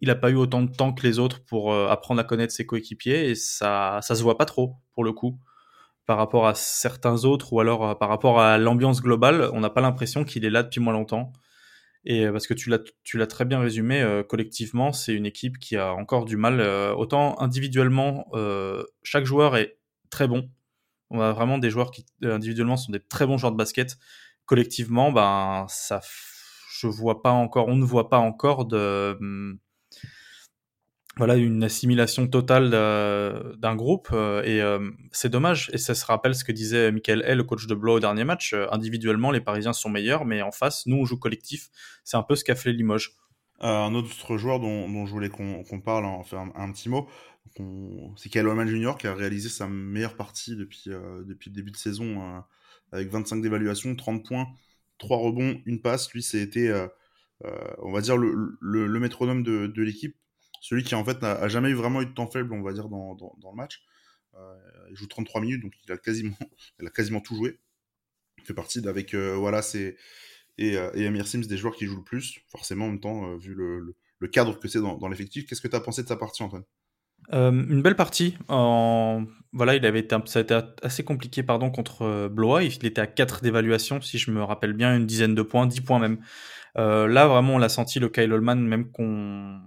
il 0.00 0.10
a 0.10 0.16
pas 0.16 0.30
eu 0.30 0.34
autant 0.34 0.62
de 0.62 0.72
temps 0.74 0.92
que 0.92 1.06
les 1.06 1.18
autres 1.18 1.44
pour 1.44 1.74
apprendre 1.74 2.20
à 2.20 2.24
connaître 2.24 2.52
ses 2.52 2.66
coéquipiers 2.66 3.30
et 3.30 3.34
ça 3.34 4.00
ça 4.02 4.14
se 4.16 4.22
voit 4.22 4.38
pas 4.38 4.44
trop 4.44 4.76
pour 4.94 5.04
le 5.04 5.12
coup 5.12 5.38
par 6.08 6.16
rapport 6.16 6.46
à 6.46 6.54
certains 6.54 7.26
autres 7.26 7.52
ou 7.52 7.60
alors 7.60 7.98
par 7.98 8.08
rapport 8.08 8.40
à 8.40 8.56
l'ambiance 8.56 9.02
globale, 9.02 9.50
on 9.52 9.60
n'a 9.60 9.68
pas 9.68 9.82
l'impression 9.82 10.24
qu'il 10.24 10.46
est 10.46 10.50
là 10.50 10.62
depuis 10.62 10.80
moins 10.80 10.94
longtemps. 10.94 11.34
Et 12.06 12.26
parce 12.28 12.46
que 12.46 12.54
tu 12.54 12.70
l'as, 12.70 13.26
très 13.26 13.44
bien 13.44 13.60
résumé, 13.60 14.22
collectivement, 14.26 14.90
c'est 14.92 15.12
une 15.12 15.26
équipe 15.26 15.58
qui 15.58 15.76
a 15.76 15.92
encore 15.92 16.24
du 16.24 16.38
mal. 16.38 16.62
autant 16.96 17.38
individuellement, 17.42 18.26
chaque 19.02 19.26
joueur 19.26 19.54
est 19.56 19.76
très 20.08 20.26
bon. 20.26 20.48
On 21.10 21.20
a 21.20 21.32
vraiment 21.32 21.58
des 21.58 21.68
joueurs 21.68 21.90
qui 21.90 22.06
individuellement 22.22 22.78
sont 22.78 22.90
des 22.90 23.00
très 23.00 23.26
bons 23.26 23.36
joueurs 23.36 23.52
de 23.52 23.58
basket. 23.58 23.98
Collectivement, 24.46 25.12
ben 25.12 25.66
ça, 25.68 26.00
je 26.80 26.86
vois 26.86 27.22
pas 27.22 27.32
encore, 27.32 27.68
on 27.68 27.76
ne 27.76 27.84
voit 27.84 28.08
pas 28.08 28.18
encore 28.18 28.64
de 28.64 29.14
mmh, 29.20 29.58
voilà 31.18 31.36
une 31.36 31.64
assimilation 31.64 32.26
totale 32.26 32.70
d'un 32.70 33.76
groupe 33.76 34.08
et 34.12 34.62
c'est 35.12 35.28
dommage 35.28 35.70
et 35.72 35.78
ça 35.78 35.94
se 35.94 36.06
rappelle 36.06 36.34
ce 36.34 36.44
que 36.44 36.52
disait 36.52 36.90
Michael 36.92 37.22
L, 37.26 37.38
le 37.38 37.44
coach 37.44 37.66
de 37.66 37.74
Blois 37.74 37.94
au 37.94 38.00
dernier 38.00 38.24
match. 38.24 38.54
individuellement, 38.70 39.30
les 39.30 39.40
Parisiens 39.40 39.72
sont 39.72 39.90
meilleurs, 39.90 40.24
mais 40.24 40.42
en 40.42 40.52
face, 40.52 40.86
nous 40.86 40.96
on 40.96 41.04
joue 41.04 41.18
collectif. 41.18 41.68
C'est 42.04 42.16
un 42.16 42.22
peu 42.22 42.36
ce 42.36 42.44
qu'a 42.44 42.54
fait 42.54 42.72
Limoges. 42.72 43.12
un 43.60 43.94
autre 43.94 44.36
joueur 44.36 44.60
dont, 44.60 45.06
je 45.06 45.12
voulais 45.12 45.28
qu'on 45.28 45.80
parle, 45.84 46.04
en 46.06 46.22
fait 46.22 46.36
un, 46.36 46.72
petit 46.72 46.88
mot, 46.88 47.08
c'est 48.16 48.28
Kyle 48.28 48.46
Junior 48.66 48.98
qui 48.98 49.06
a 49.06 49.14
réalisé 49.14 49.48
sa 49.48 49.68
meilleure 49.68 50.16
partie 50.16 50.56
depuis, 50.56 50.84
euh, 50.88 51.24
le 51.26 51.50
début 51.50 51.70
de 51.70 51.76
saison 51.76 52.22
euh, 52.22 52.40
avec 52.92 53.10
25 53.10 53.42
d'évaluation, 53.42 53.94
30 53.94 54.24
points, 54.24 54.46
3 54.98 55.18
rebonds, 55.18 55.60
une 55.66 55.80
passe. 55.80 56.12
Lui, 56.12 56.22
c'était, 56.22 56.68
euh, 56.68 56.86
on 57.78 57.92
va 57.92 58.00
dire, 58.00 58.16
le, 58.16 59.00
métronome 59.00 59.42
de 59.42 59.82
l'équipe. 59.82 60.16
Celui 60.60 60.82
qui, 60.82 60.94
en 60.94 61.04
fait, 61.04 61.20
n'a 61.22 61.48
jamais 61.48 61.72
vraiment 61.72 62.02
eu 62.02 62.06
de 62.06 62.12
temps 62.12 62.28
faible, 62.28 62.52
on 62.52 62.62
va 62.62 62.72
dire, 62.72 62.88
dans, 62.88 63.14
dans, 63.14 63.50
le 63.50 63.56
match. 63.56 63.82
il 64.90 64.96
joue 64.96 65.06
33 65.06 65.40
minutes, 65.40 65.62
donc 65.62 65.72
il 65.84 65.92
a 65.92 65.98
quasiment, 65.98 66.36
il 66.80 66.86
a 66.86 66.90
quasiment 66.90 67.20
tout 67.20 67.36
joué. 67.36 67.58
Il 68.38 68.44
fait 68.44 68.54
partie 68.54 68.80
d'avec 68.80 69.14
voilà, 69.14 69.62
c'est 69.62 69.96
et, 70.58 70.74
et 70.94 71.06
Amir 71.06 71.26
Sims 71.26 71.42
des 71.42 71.56
joueurs 71.56 71.76
qui 71.76 71.86
jouent 71.86 71.98
le 71.98 72.04
plus, 72.04 72.40
forcément 72.48 72.86
en 72.86 72.90
même 72.90 73.00
temps, 73.00 73.36
vu 73.36 73.54
le, 73.54 73.94
cadre 74.28 74.58
que 74.58 74.68
c'est 74.68 74.80
dans, 74.80 75.08
l'effectif. 75.08 75.46
Qu'est-ce 75.46 75.60
que 75.60 75.68
tu 75.68 75.76
as 75.76 75.80
pensé 75.80 76.02
de 76.02 76.08
sa 76.08 76.16
partie, 76.16 76.42
Antoine? 76.42 76.64
Euh, 77.32 77.50
une 77.50 77.82
belle 77.82 77.96
partie. 77.96 78.36
Voilà, 79.52 79.74
il 79.74 79.86
avait 79.86 80.00
été, 80.00 80.16
ça 80.26 80.40
a 80.40 80.42
été 80.42 80.58
assez 80.82 81.04
compliqué 81.04 81.42
pardon, 81.42 81.70
contre 81.70 82.02
euh, 82.02 82.28
Blois. 82.28 82.62
Il 82.62 82.84
était 82.84 83.00
à 83.00 83.06
4 83.06 83.42
d'évaluation, 83.42 84.00
si 84.00 84.18
je 84.18 84.30
me 84.30 84.42
rappelle 84.42 84.74
bien, 84.74 84.94
une 84.96 85.06
dizaine 85.06 85.34
de 85.34 85.42
points, 85.42 85.66
10 85.66 85.80
points 85.80 85.98
même. 85.98 86.18
Euh, 86.76 87.08
là, 87.08 87.26
vraiment, 87.26 87.54
on 87.54 87.58
l'a 87.58 87.68
senti, 87.68 87.98
le 87.98 88.08
Kyle 88.08 88.32
Holman, 88.32 88.56
même 88.56 88.90
qu'on 88.90 89.60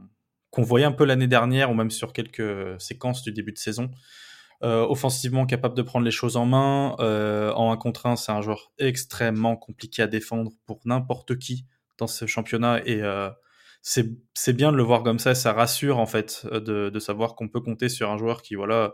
qu'on 0.52 0.64
voyait 0.64 0.86
un 0.86 0.92
peu 0.92 1.06
l'année 1.06 1.28
dernière, 1.28 1.72
ou 1.72 1.74
même 1.74 1.92
sur 1.92 2.14
quelques 2.14 2.80
séquences 2.80 3.24
du 3.24 3.32
début 3.32 3.54
de 3.54 3.58
saison. 3.58 3.90
offensivement, 4.62 5.46
capable 5.46 5.76
de 5.76 5.82
prendre 5.82 6.06
les 6.06 6.12
choses 6.12 6.38
en 6.38 6.46
main. 6.46 6.96
en 7.00 7.72
1 7.72 7.78
contre 7.78 8.06
1, 8.06 8.16
c'est 8.16 8.32
un 8.32 8.42
joueur 8.42 8.72
extrêmement 8.78 9.56
compliqué 9.56 10.02
à 10.04 10.08
défendre 10.08 10.52
pour 10.66 10.82
n'importe 10.86 11.38
qui 11.40 11.66
dans 11.98 12.08
ce 12.08 12.26
championnat. 12.26 12.82
Et 12.86 13.02
c'est 13.82 14.54
bien 14.54 14.72
de 14.72 14.78
le 14.78 14.84
voir 14.84 15.04
comme 15.04 15.20
ça, 15.20 15.36
ça 15.36 15.54
rassure 15.54 15.98
en 15.98 16.06
fait 16.06 16.46
euh, 16.52 16.90
de, 16.90 17.00
savoir 17.00 17.36
qu'on 17.36 17.50
peut 17.50 17.62
compter 17.62 17.90
sur 17.90 18.10
un 18.12 18.18
joueur 18.18 18.42
qui 18.42 18.56
voilà 18.56 18.94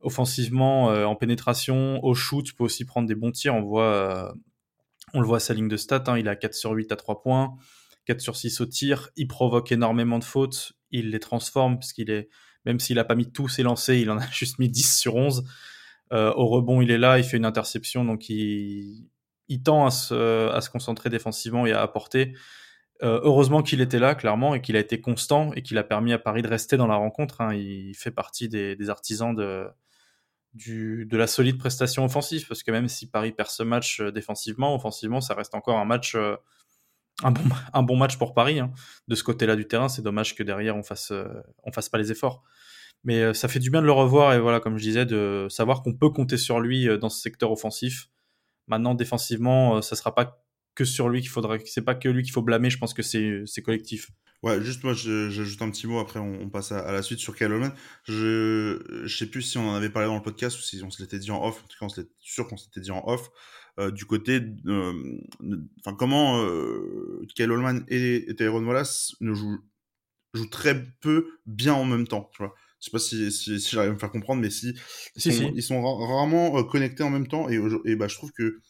offensivement 0.00 0.90
euh, 0.90 1.04
en 1.06 1.16
pénétration, 1.16 2.02
au 2.04 2.14
shoot 2.14 2.52
peut 2.56 2.64
aussi 2.64 2.84
prendre 2.84 3.08
des 3.08 3.14
bons 3.14 3.32
tirs. 3.32 3.54
Euh, 3.54 4.28
on 5.14 5.20
le 5.20 5.26
voit 5.26 5.38
à 5.38 5.40
sa 5.40 5.54
ligne 5.54 5.68
de 5.68 5.76
stats, 5.76 6.04
hein, 6.08 6.18
il 6.18 6.28
a 6.28 6.36
4 6.36 6.54
sur 6.54 6.72
8 6.72 6.92
à 6.92 6.96
3 6.96 7.22
points, 7.22 7.54
4 8.04 8.20
sur 8.20 8.36
6 8.36 8.60
au 8.60 8.66
tir, 8.66 9.10
il 9.16 9.28
provoque 9.28 9.72
énormément 9.72 10.18
de 10.18 10.24
fautes, 10.24 10.72
il 10.90 11.10
les 11.10 11.20
transforme 11.20 11.78
parce 11.78 11.92
qu'il 11.92 12.10
est 12.10 12.28
même 12.64 12.80
s'il 12.80 12.98
a 12.98 13.04
pas 13.04 13.14
mis 13.14 13.30
tous 13.30 13.48
ses 13.48 13.62
lancers, 13.62 13.96
il 13.96 14.10
en 14.10 14.18
a 14.18 14.26
juste 14.32 14.58
mis 14.58 14.68
10 14.68 14.98
sur 14.98 15.16
11. 15.16 15.44
au 16.10 16.46
rebond, 16.46 16.80
il 16.80 16.90
est 16.90 16.98
là, 16.98 17.18
il 17.18 17.24
fait 17.24 17.36
une 17.36 17.44
interception, 17.44 18.04
donc 18.04 18.28
il, 18.28 19.10
tend 19.64 19.86
à 19.86 19.90
se, 19.90 20.70
concentrer 20.70 21.10
défensivement 21.10 21.66
et 21.66 21.72
à 21.72 21.82
apporter. 21.82 22.34
Euh, 23.02 23.20
heureusement 23.22 23.62
qu'il 23.62 23.80
était 23.80 23.98
là, 23.98 24.14
clairement, 24.14 24.54
et 24.54 24.60
qu'il 24.60 24.76
a 24.76 24.78
été 24.78 25.00
constant 25.00 25.52
et 25.54 25.62
qu'il 25.62 25.76
a 25.78 25.84
permis 25.84 26.12
à 26.12 26.18
Paris 26.18 26.42
de 26.42 26.48
rester 26.48 26.76
dans 26.76 26.86
la 26.86 26.94
rencontre. 26.94 27.40
Hein. 27.40 27.54
Il 27.54 27.94
fait 27.94 28.12
partie 28.12 28.48
des, 28.48 28.88
artisans 28.88 29.34
de, 29.34 29.66
de 30.54 31.16
la 31.16 31.26
solide 31.26 31.58
prestation 31.58 32.04
offensive, 32.04 32.46
parce 32.46 32.62
que 32.62 32.70
même 32.70 32.88
si 32.88 33.10
Paris 33.10 33.32
perd 33.32 33.50
ce 33.50 33.62
match 33.62 34.00
euh, 34.00 34.12
défensivement, 34.12 34.74
offensivement, 34.74 35.20
ça 35.20 35.34
reste 35.34 35.54
encore 35.54 35.78
un 35.78 35.84
match, 35.84 36.14
euh, 36.14 36.36
un, 37.22 37.30
bon, 37.30 37.42
un 37.72 37.82
bon 37.82 37.96
match 37.96 38.18
pour 38.18 38.34
Paris. 38.34 38.60
Hein. 38.60 38.72
De 39.08 39.14
ce 39.14 39.24
côté-là 39.24 39.56
du 39.56 39.66
terrain, 39.66 39.88
c'est 39.88 40.02
dommage 40.02 40.34
que 40.34 40.42
derrière 40.42 40.76
on 40.76 40.82
fasse, 40.82 41.12
on 41.64 41.72
fasse 41.72 41.88
pas 41.88 41.98
les 41.98 42.10
efforts. 42.10 42.42
Mais 43.06 43.34
ça 43.34 43.48
fait 43.48 43.58
du 43.58 43.70
bien 43.70 43.82
de 43.82 43.86
le 43.86 43.92
revoir 43.92 44.32
et 44.32 44.40
voilà, 44.40 44.60
comme 44.60 44.78
je 44.78 44.82
disais, 44.82 45.04
de 45.04 45.46
savoir 45.50 45.82
qu'on 45.82 45.92
peut 45.92 46.08
compter 46.08 46.38
sur 46.38 46.58
lui 46.58 46.88
dans 46.98 47.10
ce 47.10 47.20
secteur 47.20 47.50
offensif. 47.50 48.08
Maintenant, 48.66 48.94
défensivement, 48.94 49.82
ça 49.82 49.94
sera 49.94 50.14
pas 50.14 50.42
que 50.74 50.84
sur 50.84 51.08
lui 51.08 51.20
qu'il 51.20 51.30
faudrait. 51.30 51.60
C'est 51.66 51.82
pas 51.82 51.94
que 51.94 52.08
lui 52.08 52.22
qu'il 52.22 52.32
faut 52.32 52.42
blâmer. 52.42 52.70
Je 52.70 52.78
pense 52.78 52.94
que 52.94 53.02
c'est 53.02 53.62
collectif. 53.62 54.10
Ouais, 54.42 54.60
juste 54.60 54.84
moi, 54.84 54.92
j'ajoute 54.92 55.62
un 55.62 55.70
petit 55.70 55.86
mot. 55.86 55.98
Après, 55.98 56.20
on, 56.20 56.50
passe 56.50 56.70
à, 56.72 56.92
la 56.92 57.02
suite 57.02 57.18
sur 57.18 57.34
Kyle 57.34 57.50
Je, 58.04 59.02
je 59.04 59.16
sais 59.16 59.26
plus 59.26 59.42
si 59.42 59.56
on 59.56 59.70
en 59.70 59.74
avait 59.74 59.88
parlé 59.88 60.06
dans 60.06 60.16
le 60.16 60.22
podcast 60.22 60.58
ou 60.58 60.62
si 60.62 60.82
on 60.82 60.90
se 60.90 61.00
l'était 61.02 61.18
dit 61.18 61.30
en 61.30 61.42
off. 61.42 61.62
En 61.64 61.66
tout 61.66 61.78
cas, 61.78 61.86
on 61.86 61.88
s'était 61.88 62.10
sûr 62.20 62.46
qu'on 62.46 62.58
s'était 62.58 62.80
dit 62.80 62.90
en 62.90 63.02
off. 63.06 63.30
Euh, 63.80 63.90
du 63.90 64.04
côté, 64.04 64.40
euh, 64.66 65.18
enfin, 65.80 65.96
comment 65.96 66.40
euh, 66.44 67.26
Kyle 67.34 67.50
et, 67.88 68.30
et 68.30 68.36
Tyrone 68.36 68.64
Wallace 68.66 69.16
ne 69.20 69.34
jouent, 69.34 69.58
jouent, 70.32 70.48
très 70.48 70.84
peu 71.00 71.38
bien 71.46 71.74
en 71.74 71.84
même 71.84 72.06
temps. 72.06 72.30
Tu 72.32 72.42
vois. 72.42 72.54
Je 72.78 72.84
sais 72.86 72.90
pas 72.92 73.00
si, 73.00 73.32
si, 73.32 73.58
j'arrive 73.58 73.90
à 73.90 73.94
me 73.94 73.98
faire 73.98 74.12
comprendre, 74.12 74.40
mais 74.40 74.50
si, 74.50 74.74
si, 75.16 75.30
ils, 75.30 75.34
sont, 75.34 75.52
ils 75.56 75.62
sont 75.62 75.82
rarement 75.82 76.62
connectés 76.64 77.02
en 77.02 77.10
même 77.10 77.26
temps. 77.26 77.48
Et, 77.48 77.60
et 77.84 77.96
bah, 77.96 78.06
je 78.06 78.14
trouve 78.14 78.30
que 78.30 78.60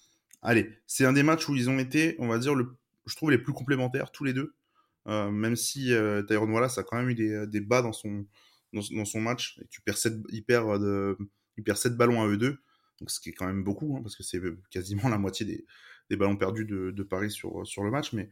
allez, 0.40 0.70
c'est 0.86 1.04
un 1.04 1.12
des 1.12 1.22
matchs 1.22 1.48
où 1.48 1.56
ils 1.56 1.68
ont 1.68 1.78
été, 1.78 2.14
on 2.18 2.28
va 2.28 2.38
dire, 2.38 2.54
le, 2.54 2.76
je 3.06 3.16
trouve 3.16 3.30
les 3.30 3.38
plus 3.38 3.52
complémentaires 3.52 4.10
tous 4.10 4.24
les 4.24 4.32
deux. 4.32 4.54
Euh, 5.06 5.30
même 5.30 5.56
si 5.56 5.92
euh, 5.92 6.22
Tyrone 6.22 6.50
Wallace 6.50 6.78
a 6.78 6.82
quand 6.82 6.96
même 6.96 7.10
eu 7.10 7.14
des, 7.14 7.46
des 7.46 7.60
bas 7.60 7.82
dans 7.82 7.92
son, 7.92 8.26
dans, 8.72 9.04
son 9.04 9.20
match, 9.20 9.58
et 9.60 9.66
tu 9.68 9.82
perds 9.82 9.98
7, 9.98 10.14
il, 10.30 10.44
perd 10.44 10.80
de, 10.80 11.18
il 11.58 11.64
perd 11.64 11.76
7 11.76 11.96
ballons 11.96 12.22
à 12.22 12.26
eux 12.26 12.38
deux, 12.38 12.58
ce 13.06 13.20
qui 13.20 13.30
est 13.30 13.32
quand 13.32 13.46
même 13.46 13.64
beaucoup, 13.64 13.96
hein, 13.96 14.02
parce 14.02 14.16
que 14.16 14.22
c'est 14.22 14.40
quasiment 14.70 15.08
la 15.08 15.18
moitié 15.18 15.46
des, 15.46 15.64
des 16.10 16.16
ballons 16.16 16.36
perdus 16.36 16.64
de, 16.64 16.90
de, 16.90 17.02
Paris 17.02 17.30
sur, 17.30 17.66
sur 17.66 17.82
le 17.82 17.90
match, 17.90 18.12
mais, 18.12 18.30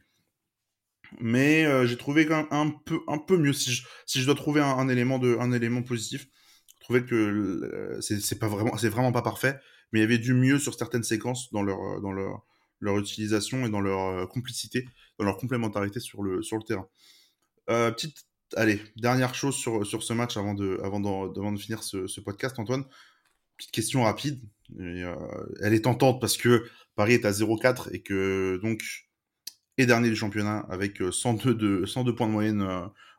mais 1.19 1.65
euh, 1.65 1.85
j'ai 1.85 1.97
trouvé 1.97 2.25
quand 2.25 2.37
même 2.37 2.47
un 2.51 2.69
peu, 2.85 2.99
un 3.07 3.17
peu 3.17 3.37
mieux, 3.37 3.53
si 3.53 3.71
je, 3.71 3.85
si 4.05 4.21
je 4.21 4.25
dois 4.25 4.35
trouver 4.35 4.61
un, 4.61 4.87
élément, 4.89 5.19
de, 5.19 5.37
un 5.39 5.51
élément 5.51 5.83
positif, 5.83 6.27
je 6.67 6.85
trouvais 6.85 7.03
que 7.05 7.97
c'est 8.01 8.39
pas 8.39 8.47
vraiment, 8.47 8.77
c'est 8.77 8.89
vraiment 8.89 9.11
pas 9.11 9.21
parfait, 9.21 9.59
mais 9.93 9.99
il 9.99 10.01
y 10.01 10.05
avait 10.05 10.17
du 10.17 10.33
mieux 10.33 10.59
sur 10.59 10.73
certaines 10.73 11.03
séquences 11.03 11.51
dans 11.53 11.61
leur, 11.61 11.79
euh, 11.79 12.01
dans 12.01 12.11
leur, 12.11 12.43
leur 12.79 12.97
utilisation 12.97 13.65
et 13.65 13.69
dans 13.69 13.79
leur 13.79 14.01
euh, 14.01 14.25
complicité, 14.25 14.89
dans 15.17 15.25
leur 15.25 15.37
complémentarité 15.37 15.99
sur 15.99 16.23
le, 16.23 16.41
sur 16.41 16.57
le 16.57 16.63
terrain. 16.63 16.87
Euh, 17.69 17.91
petite, 17.91 18.25
allez, 18.57 18.81
dernière 18.97 19.35
chose 19.35 19.55
sur, 19.55 19.85
sur 19.85 20.03
ce 20.03 20.13
match 20.13 20.35
avant 20.35 20.55
de, 20.55 20.79
avant 20.83 20.99
de, 20.99 21.33
de 21.33 21.57
finir 21.59 21.83
ce, 21.83 22.19
podcast, 22.19 22.59
Antoine. 22.59 22.85
Question 23.71 24.03
rapide. 24.03 24.41
elle 24.79 25.73
est 25.73 25.83
tentante 25.83 26.19
parce 26.19 26.37
que 26.37 26.65
Paris 26.95 27.13
est 27.13 27.25
à 27.25 27.31
0-4 27.31 27.89
et 27.91 28.01
que 28.01 28.59
donc 28.61 28.81
est 29.77 29.85
dernier 29.85 30.09
du 30.09 30.15
championnat 30.15 30.65
avec 30.69 31.01
102, 31.11 31.55
de, 31.55 31.85
102 31.85 32.15
points 32.15 32.27
de 32.27 32.31
moyenne 32.31 32.67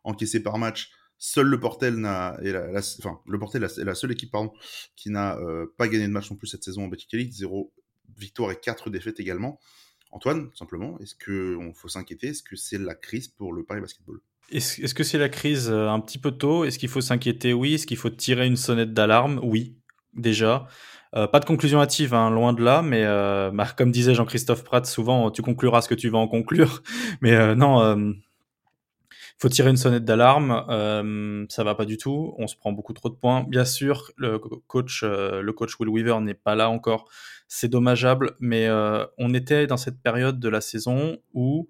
encaissés 0.05 0.43
par 0.43 0.59
match. 0.59 0.91
Seul 1.19 1.47
le 1.47 1.59
Portel 1.59 1.97
n'a, 1.97 2.37
la, 2.43 2.81
enfin, 2.99 3.21
le 3.27 3.39
Portel 3.39 3.65
est 3.65 3.85
la 3.85 3.95
seule 3.95 4.13
équipe 4.13 4.31
pardon, 4.31 4.53
qui 4.97 5.11
n'a 5.11 5.39
euh, 5.39 5.67
pas 5.79 5.89
gagné 5.89 6.07
de 6.07 6.13
match 6.13 6.31
non 6.31 6.37
plus 6.37 6.49
cette 6.49 6.65
saison 6.65 6.85
en 6.85 6.91
Elite, 7.13 7.33
zéro 7.33 7.73
victoire 8.17 8.51
et 8.51 8.61
quatre 8.61 8.91
défaites 8.91 9.21
également. 9.21 9.59
Antoine, 10.11 10.51
simplement, 10.55 10.99
est-ce 11.01 11.15
qu'il 11.15 11.73
faut 11.75 11.89
s'inquiéter? 11.89 12.29
Est-ce 12.29 12.43
que 12.43 12.57
c'est 12.57 12.79
la 12.79 12.95
crise 12.95 13.29
pour 13.29 13.53
le 13.53 13.65
Paris 13.65 13.81
Basketball? 13.81 14.21
Est-ce 14.51 14.95
que 14.95 15.03
c'est 15.03 15.19
la 15.19 15.29
crise 15.29 15.71
euh, 15.71 15.89
un 15.89 15.99
petit 16.01 16.19
peu 16.19 16.31
tôt? 16.31 16.65
Est-ce 16.65 16.79
qu'il 16.79 16.89
faut 16.89 17.01
s'inquiéter? 17.01 17.53
Oui. 17.53 17.75
Est-ce 17.75 17.87
qu'il 17.87 17.97
faut 17.97 18.11
tirer 18.11 18.47
une 18.47 18.57
sonnette 18.57 18.93
d'alarme? 18.93 19.41
Oui, 19.43 19.79
déjà. 20.17 20.67
pas 21.13 21.41
de 21.41 21.45
conclusion 21.45 21.81
hâtive, 21.81 22.15
hein, 22.15 22.31
loin 22.31 22.53
de 22.53 22.63
là, 22.63 22.83
mais 22.83 23.05
bah, 23.53 23.69
comme 23.77 23.91
disait 23.91 24.15
Jean-Christophe 24.15 24.65
Pratt, 24.65 24.87
souvent 24.87 25.31
tu 25.31 25.43
concluras 25.43 25.81
ce 25.83 25.89
que 25.89 25.95
tu 25.95 26.09
vas 26.09 26.19
en 26.19 26.29
conclure. 26.29 26.83
Mais 27.21 27.55
non, 27.55 28.15
faut 29.39 29.49
tirer 29.49 29.71
une 29.71 29.77
sonnette 29.77 30.05
d'alarme. 30.05 30.65
Euh, 30.69 31.45
ça 31.49 31.65
va 31.65 31.75
pas 31.75 31.85
du 31.85 31.97
tout. 31.97 32.35
On 32.39 32.47
se 32.47 32.57
prend 32.57 32.73
beaucoup 32.73 32.93
trop 32.93 33.09
de 33.09 33.15
points. 33.15 33.45
Bien 33.45 33.65
sûr, 33.65 34.11
le 34.17 34.39
coach, 34.39 35.03
euh, 35.03 35.43
le 35.43 35.53
coach 35.53 35.79
Will 35.79 35.89
Weaver 35.89 36.21
n'est 36.21 36.35
pas 36.35 36.55
là 36.55 36.71
encore. 36.71 37.09
C'est 37.49 37.69
dommageable, 37.69 38.37
mais 38.41 38.69
euh, 38.69 39.05
on 39.19 39.35
était 39.35 39.67
dans 39.67 39.77
cette 39.77 40.01
période 40.01 40.39
de 40.41 40.49
la 40.49 40.61
saison 40.61 41.19
où 41.33 41.69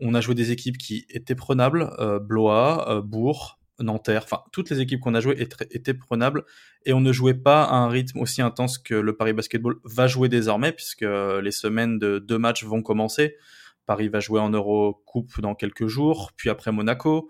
on 0.00 0.14
a 0.14 0.20
joué 0.20 0.34
des 0.34 0.50
équipes 0.50 0.78
qui 0.78 1.06
étaient 1.10 1.34
prenables, 1.34 1.90
euh, 1.98 2.18
Blois, 2.18 3.02
Bourg, 3.04 3.60
Nanterre, 3.80 4.22
enfin 4.24 4.42
toutes 4.52 4.70
les 4.70 4.80
équipes 4.80 5.00
qu'on 5.00 5.14
a 5.14 5.20
jouées 5.20 5.40
étaient, 5.40 5.94
prenables 5.94 6.44
et 6.84 6.92
on 6.92 7.00
ne 7.00 7.12
jouait 7.12 7.34
pas 7.34 7.64
à 7.64 7.74
un 7.74 7.88
rythme 7.88 8.20
aussi 8.20 8.42
intense 8.42 8.78
que 8.78 8.94
le 8.94 9.16
Paris 9.16 9.32
Basketball 9.32 9.76
va 9.84 10.06
jouer 10.06 10.28
désormais 10.28 10.72
puisque 10.72 11.04
les 11.04 11.50
semaines 11.50 11.98
de 11.98 12.18
deux 12.18 12.38
matchs 12.38 12.64
vont 12.64 12.82
commencer. 12.82 13.36
Paris 13.86 14.08
va 14.08 14.20
jouer 14.20 14.40
en 14.40 14.50
Eurocoupe 14.50 15.40
dans 15.40 15.54
quelques 15.54 15.86
jours, 15.86 16.32
puis 16.36 16.50
après 16.50 16.72
Monaco. 16.72 17.28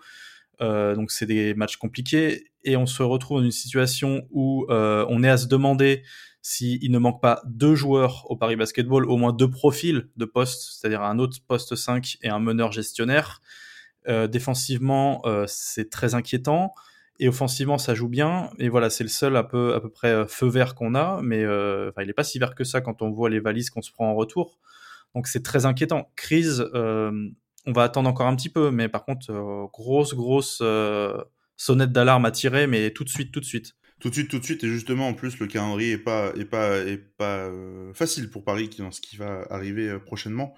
Euh, 0.60 0.94
donc 0.94 1.10
c'est 1.10 1.26
des 1.26 1.54
matchs 1.54 1.76
compliqués 1.76 2.52
et 2.62 2.76
on 2.76 2.86
se 2.86 3.02
retrouve 3.02 3.38
dans 3.38 3.44
une 3.44 3.50
situation 3.50 4.26
où 4.30 4.66
euh, 4.68 5.04
on 5.08 5.24
est 5.24 5.28
à 5.28 5.36
se 5.36 5.46
demander 5.46 6.02
s'il 6.42 6.90
ne 6.90 6.98
manque 6.98 7.22
pas 7.22 7.40
deux 7.46 7.74
joueurs 7.74 8.30
au 8.30 8.36
Paris 8.36 8.56
Basketball, 8.56 9.06
au 9.06 9.16
moins 9.16 9.32
deux 9.32 9.50
profils 9.50 10.08
de 10.16 10.24
poste, 10.24 10.74
c'est-à-dire 10.74 11.02
un 11.02 11.18
autre 11.18 11.38
poste 11.46 11.74
5 11.76 12.18
et 12.22 12.28
un 12.28 12.40
meneur 12.40 12.72
gestionnaire. 12.72 13.40
Euh, 14.08 14.26
défensivement, 14.26 15.22
c'est 15.46 15.90
très 15.90 16.14
inquiétant. 16.14 16.74
Et 17.18 17.28
offensivement, 17.28 17.78
ça 17.78 17.94
joue 17.94 18.08
bien. 18.08 18.50
Et 18.58 18.68
voilà, 18.68 18.90
c'est 18.90 19.04
le 19.04 19.10
seul 19.10 19.36
à 19.36 19.44
peu, 19.44 19.80
près 19.94 20.26
feu 20.26 20.48
vert 20.48 20.74
qu'on 20.74 20.94
a. 20.94 21.20
Mais 21.22 21.42
il 21.42 22.06
n'est 22.06 22.12
pas 22.12 22.24
si 22.24 22.38
vert 22.38 22.54
que 22.54 22.64
ça 22.64 22.80
quand 22.80 23.02
on 23.02 23.10
voit 23.10 23.30
les 23.30 23.40
valises 23.40 23.70
qu'on 23.70 23.82
se 23.82 23.92
prend 23.92 24.10
en 24.10 24.14
retour. 24.14 24.58
Donc 25.14 25.26
c'est 25.26 25.42
très 25.42 25.66
inquiétant. 25.66 26.10
Crise, 26.16 26.64
euh, 26.74 27.28
on 27.66 27.72
va 27.72 27.82
attendre 27.82 28.08
encore 28.08 28.26
un 28.26 28.36
petit 28.36 28.48
peu, 28.48 28.70
mais 28.70 28.88
par 28.88 29.04
contre, 29.04 29.30
euh, 29.30 29.66
grosse, 29.72 30.14
grosse 30.14 30.60
euh, 30.62 31.22
sonnette 31.56 31.92
d'alarme 31.92 32.24
à 32.24 32.30
tirer, 32.30 32.66
mais 32.66 32.90
tout 32.90 33.04
de 33.04 33.08
suite, 33.08 33.32
tout 33.32 33.40
de 33.40 33.44
suite. 33.44 33.74
Tout 34.02 34.10
de 34.10 34.14
suite, 34.14 34.28
tout 34.28 34.38
de 34.40 34.44
suite, 34.44 34.62
et 34.64 34.68
justement, 34.68 35.08
en 35.08 35.14
plus, 35.14 35.38
le 35.38 35.46
calendrier 35.46 35.92
est 35.92 35.98
pas, 35.98 36.32
est 36.34 36.44
pas, 36.44 36.78
est 36.78 36.98
pas 36.98 37.48
facile 37.94 38.30
pour 38.30 38.44
Paris 38.44 38.68
dans 38.78 38.90
ce 38.90 39.00
qui 39.00 39.16
va 39.16 39.46
arriver 39.48 39.96
prochainement. 40.00 40.54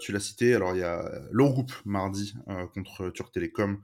tu 0.00 0.12
l'as 0.12 0.20
cité, 0.20 0.54
alors 0.54 0.74
il 0.74 0.80
y 0.80 0.82
a 0.82 1.04
l'Eurogroupe 1.30 1.72
mardi 1.84 2.34
contre 2.72 3.10
Turc 3.10 3.32
Télécom 3.32 3.82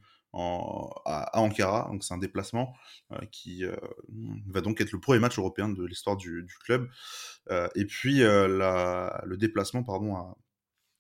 à, 1.05 1.41
Ankara, 1.41 1.89
donc 1.91 2.05
c'est 2.05 2.15
un 2.15 2.19
déplacement 2.19 2.75
euh, 3.13 3.19
qui 3.31 3.65
euh, 3.65 3.75
va 4.49 4.61
donc 4.61 4.81
être 4.81 4.93
le 4.93 5.01
premier 5.01 5.19
match 5.19 5.39
européen 5.39 5.69
de 5.69 5.85
l'histoire 5.85 6.17
du, 6.17 6.47
club. 6.65 6.89
Euh, 7.51 7.69
et 7.75 7.85
puis 7.85 8.19
le 8.19 9.35
déplacement, 9.37 9.83
pardon, 9.83 10.15
à, 10.15 10.37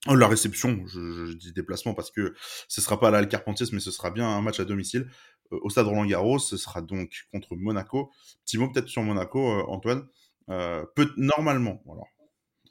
oh, 0.09 0.15
la 0.15 0.29
réception, 0.29 0.87
je, 0.87 1.33
dis 1.35 1.53
déplacement 1.53 1.95
parce 1.95 2.11
que 2.11 2.35
ce 2.69 2.81
sera 2.81 2.99
pas 2.99 3.09
à 3.09 3.11
la 3.11 3.27
Carpentier, 3.27 3.67
mais 3.73 3.81
ce 3.81 3.91
sera 3.91 4.11
bien 4.11 4.29
un 4.29 4.41
match 4.41 4.61
à 4.61 4.65
domicile 4.65 5.09
au 5.51 5.71
stade 5.71 5.87
Roland 5.87 6.07
Garros. 6.07 6.39
Ce 6.39 6.57
sera 6.57 6.83
donc 6.83 7.27
contre 7.33 7.57
Monaco. 7.57 8.11
Petit 8.45 8.59
mot 8.59 8.69
peut-être 8.69 8.89
sur 8.89 9.03
Monaco, 9.03 9.41
Antoine. 9.69 10.07
peut 10.47 11.13
normalement, 11.17 11.83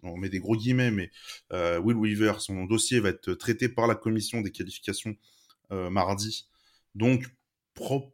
on 0.04 0.18
met 0.18 0.30
des 0.30 0.40
gros 0.40 0.56
guillemets, 0.56 0.92
mais 0.92 1.12
Will 1.52 1.98
Weaver, 1.98 2.34
son 2.40 2.66
dossier 2.66 3.00
va 3.00 3.10
être 3.10 3.34
traité 3.34 3.70
par 3.70 3.88
la 3.88 3.96
commission 3.96 4.42
des 4.42 4.52
qualifications 4.52 5.16
mardi 5.72 6.48
donc, 6.96 7.26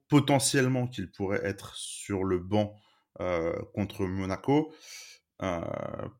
potentiellement 0.09 0.87
qu'il 0.87 1.11
pourrait 1.11 1.41
être 1.43 1.75
sur 1.75 2.23
le 2.23 2.39
banc 2.39 2.75
euh, 3.19 3.53
contre 3.73 4.05
Monaco. 4.05 4.73
Euh, 5.43 5.61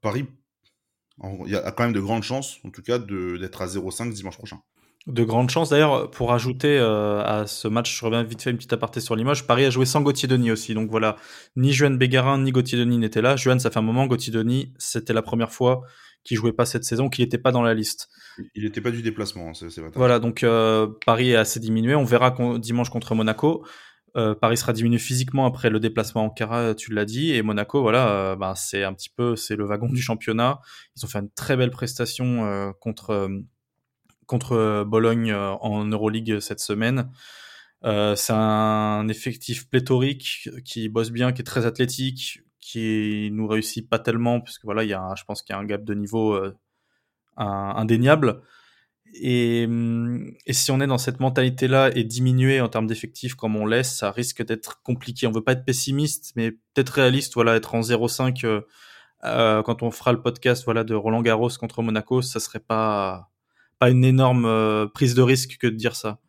Paris, 0.02 0.28
il 1.46 1.56
a 1.56 1.72
quand 1.72 1.84
même 1.84 1.94
de 1.94 2.00
grandes 2.00 2.24
chances, 2.24 2.60
en 2.64 2.70
tout 2.70 2.84
cas, 2.84 3.00
d'être 3.00 3.62
à 3.62 3.68
0-5 3.68 4.14
dimanche 4.14 4.38
prochain. 4.38 4.62
De 5.08 5.24
grandes 5.24 5.50
chances. 5.50 5.70
D'ailleurs, 5.70 6.12
pour 6.12 6.32
ajouter 6.32 6.78
euh, 6.78 7.24
à 7.24 7.48
ce 7.48 7.68
match, 7.68 7.98
je 7.98 8.06
reviens 8.06 8.22
vite 8.22 8.44
fait 8.44 8.52
une 8.52 8.58
petite 8.58 8.74
aparté 8.74 9.00
sur 9.00 9.16
Limoges. 9.16 9.48
Paris 9.48 9.66
a 9.66 9.72
joué 9.72 9.86
sans 9.86 10.02
Gauthier 10.02 10.28
Denis 10.28 10.52
aussi. 10.52 10.76
Donc 10.76 10.92
voilà, 10.92 11.16
ni 11.56 11.74
Juan 11.74 11.98
Bégarin 11.98 12.38
ni 12.38 12.52
Gauthier 12.52 12.78
Denis 12.78 13.00
n'étaient 13.00 13.22
là. 13.22 13.36
Juan, 13.36 13.60
ça 13.60 13.72
fait 13.72 13.80
un 13.80 13.84
moment. 13.84 14.06
Gauthier 14.06 14.32
Denis, 14.32 14.74
c'était 14.78 15.14
la 15.14 15.24
première 15.24 15.52
fois 15.52 15.82
qu'il 16.24 16.38
jouait 16.38 16.54
pas 16.54 16.66
cette 16.66 16.84
saison, 16.84 17.10
qu'il 17.10 17.26
n'était 17.26 17.38
pas 17.38 17.52
dans 17.52 17.64
la 17.64 17.74
liste. 17.74 18.10
Il 18.56 18.64
n'était 18.64 18.82
pas 18.82 18.92
du 18.92 19.02
déplacement, 19.02 19.50
hein, 19.50 19.54
c'est 19.54 19.82
Voilà, 19.96 20.20
donc 20.20 20.44
euh, 20.44 20.88
Paris 21.06 21.32
est 21.32 21.36
assez 21.36 21.60
diminué. 21.60 21.96
On 21.96 22.04
verra 22.04 22.36
dimanche 22.60 22.90
contre 22.90 23.16
Monaco. 23.16 23.66
Euh, 24.18 24.36
Paris 24.36 24.58
sera 24.58 24.74
diminué 24.74 25.00
physiquement 25.00 25.46
après 25.46 25.70
le 25.70 25.80
déplacement 25.80 26.26
en 26.26 26.30
Cara, 26.30 26.76
tu 26.76 26.94
l'as 26.94 27.06
dit, 27.06 27.34
et 27.34 27.42
Monaco, 27.42 27.82
voilà, 27.82 28.10
euh, 28.10 28.36
bah, 28.36 28.54
c'est 28.58 28.84
un 28.84 28.94
petit 28.94 29.10
peu, 29.10 29.38
c'est 29.38 29.56
le 29.56 29.66
wagon 29.66 29.88
du 29.88 30.02
championnat. 30.02 30.60
Ils 30.96 31.06
ont 31.06 31.08
fait 31.08 31.20
une 31.20 31.32
très 31.32 31.56
belle 31.56 31.72
prestation 31.72 32.74
contre 32.80 33.30
contre 34.32 34.84
Bologne 34.86 35.34
en 35.34 35.86
Euroleague 35.86 36.40
cette 36.40 36.60
semaine. 36.62 37.12
c'est 37.84 38.34
un 38.34 39.08
effectif 39.10 39.70
pléthorique 39.70 40.50
qui 40.66 40.90
bosse 40.90 41.12
bien, 41.12 41.32
qui 41.34 41.42
est 41.42 41.46
très 41.46 41.66
athlétique, 41.66 42.42
qui 42.60 43.30
nous 43.34 43.48
réussit 43.48 43.90
pas 43.90 44.00
tellement, 44.00 44.40
parce 44.42 44.58
que 44.58 44.66
voilà, 44.66 44.84
il 44.84 44.90
y 44.90 44.94
a, 44.94 45.14
je 45.18 45.24
pense 45.26 45.42
qu'il 45.42 45.54
y 45.54 45.58
a 45.58 45.60
un 45.60 45.66
gap 45.66 45.84
de 45.84 45.94
niveau 45.94 46.40
indéniable. 47.38 48.42
Et, 49.14 49.66
hum, 49.68 50.34
et, 50.46 50.54
si 50.54 50.72
on 50.72 50.80
est 50.80 50.88
dans 50.88 50.98
cette 50.98 51.20
mentalité-là 51.20 51.92
et 51.96 52.04
diminuer 52.04 52.62
en 52.62 52.70
termes 52.70 52.88
d'effectifs 52.88 53.36
comme 53.36 53.56
on 53.56 53.66
laisse, 53.66 53.96
ça 53.96 54.12
risque 54.12 54.46
d'être 54.46 54.82
compliqué. 54.84 55.28
On 55.28 55.32
veut 55.32 55.44
pas 55.44 55.54
être 55.54 55.66
pessimiste, 55.66 56.34
mais 56.36 56.52
peut-être 56.52 56.90
réaliste. 56.92 57.34
Voilà, 57.36 57.56
être 57.56 57.76
en 57.76 57.82
0,5 57.82 58.46
euh, 58.46 58.62
euh, 59.24 59.64
quand 59.64 59.84
on 59.84 59.92
fera 59.92 60.14
le 60.14 60.22
podcast 60.22 60.64
voilà 60.66 60.84
de 60.84 60.96
Roland 60.96 61.22
Garros 61.22 61.50
contre 61.60 61.84
Monaco, 61.84 62.22
ça 62.22 62.40
serait 62.40 62.60
pas 62.60 63.31
pas 63.82 63.90
une 63.90 64.06
énorme 64.06 64.46
euh, 64.46 64.86
prise 64.86 65.16
de 65.16 65.24
risque 65.24 65.58
que 65.58 65.66
de 65.66 65.76
dire 65.76 65.96
ça. 65.96 66.20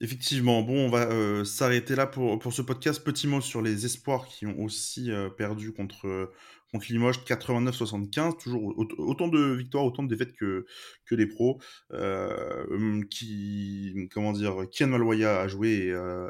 Effectivement, 0.00 0.62
bon, 0.62 0.86
on 0.86 0.88
va 0.88 1.10
euh, 1.10 1.42
s'arrêter 1.44 1.96
là 1.96 2.06
pour, 2.06 2.38
pour 2.38 2.52
ce 2.52 2.62
podcast. 2.62 3.02
Petit 3.02 3.26
mot 3.26 3.40
sur 3.40 3.62
les 3.62 3.84
espoirs 3.84 4.28
qui 4.28 4.46
ont 4.46 4.60
aussi 4.60 5.10
perdu 5.36 5.72
contre 5.72 6.30
contre 6.72 6.86
Limoges 6.92 7.18
89-75, 7.24 8.38
toujours 8.38 8.74
autant 8.98 9.28
de 9.28 9.54
victoires, 9.54 9.84
autant 9.84 10.02
de 10.02 10.08
défaites 10.08 10.34
que, 10.36 10.66
que 11.04 11.14
les 11.14 11.26
pros. 11.26 11.60
Euh, 11.92 12.64
hum, 12.70 13.08
qui, 13.08 14.08
comment 14.12 14.32
dire, 14.32 14.66
Kian 14.70 14.88
Maloya 14.88 15.40
a 15.40 15.48
joué 15.48 15.86
et 15.86 15.90
euh, 15.90 16.28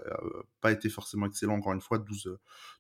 pas 0.61 0.73
été 0.73 0.89
forcément 0.89 1.27
excellent, 1.27 1.55
encore 1.55 1.75
une 1.75 1.81
fois, 1.81 1.99
12, 1.99 2.39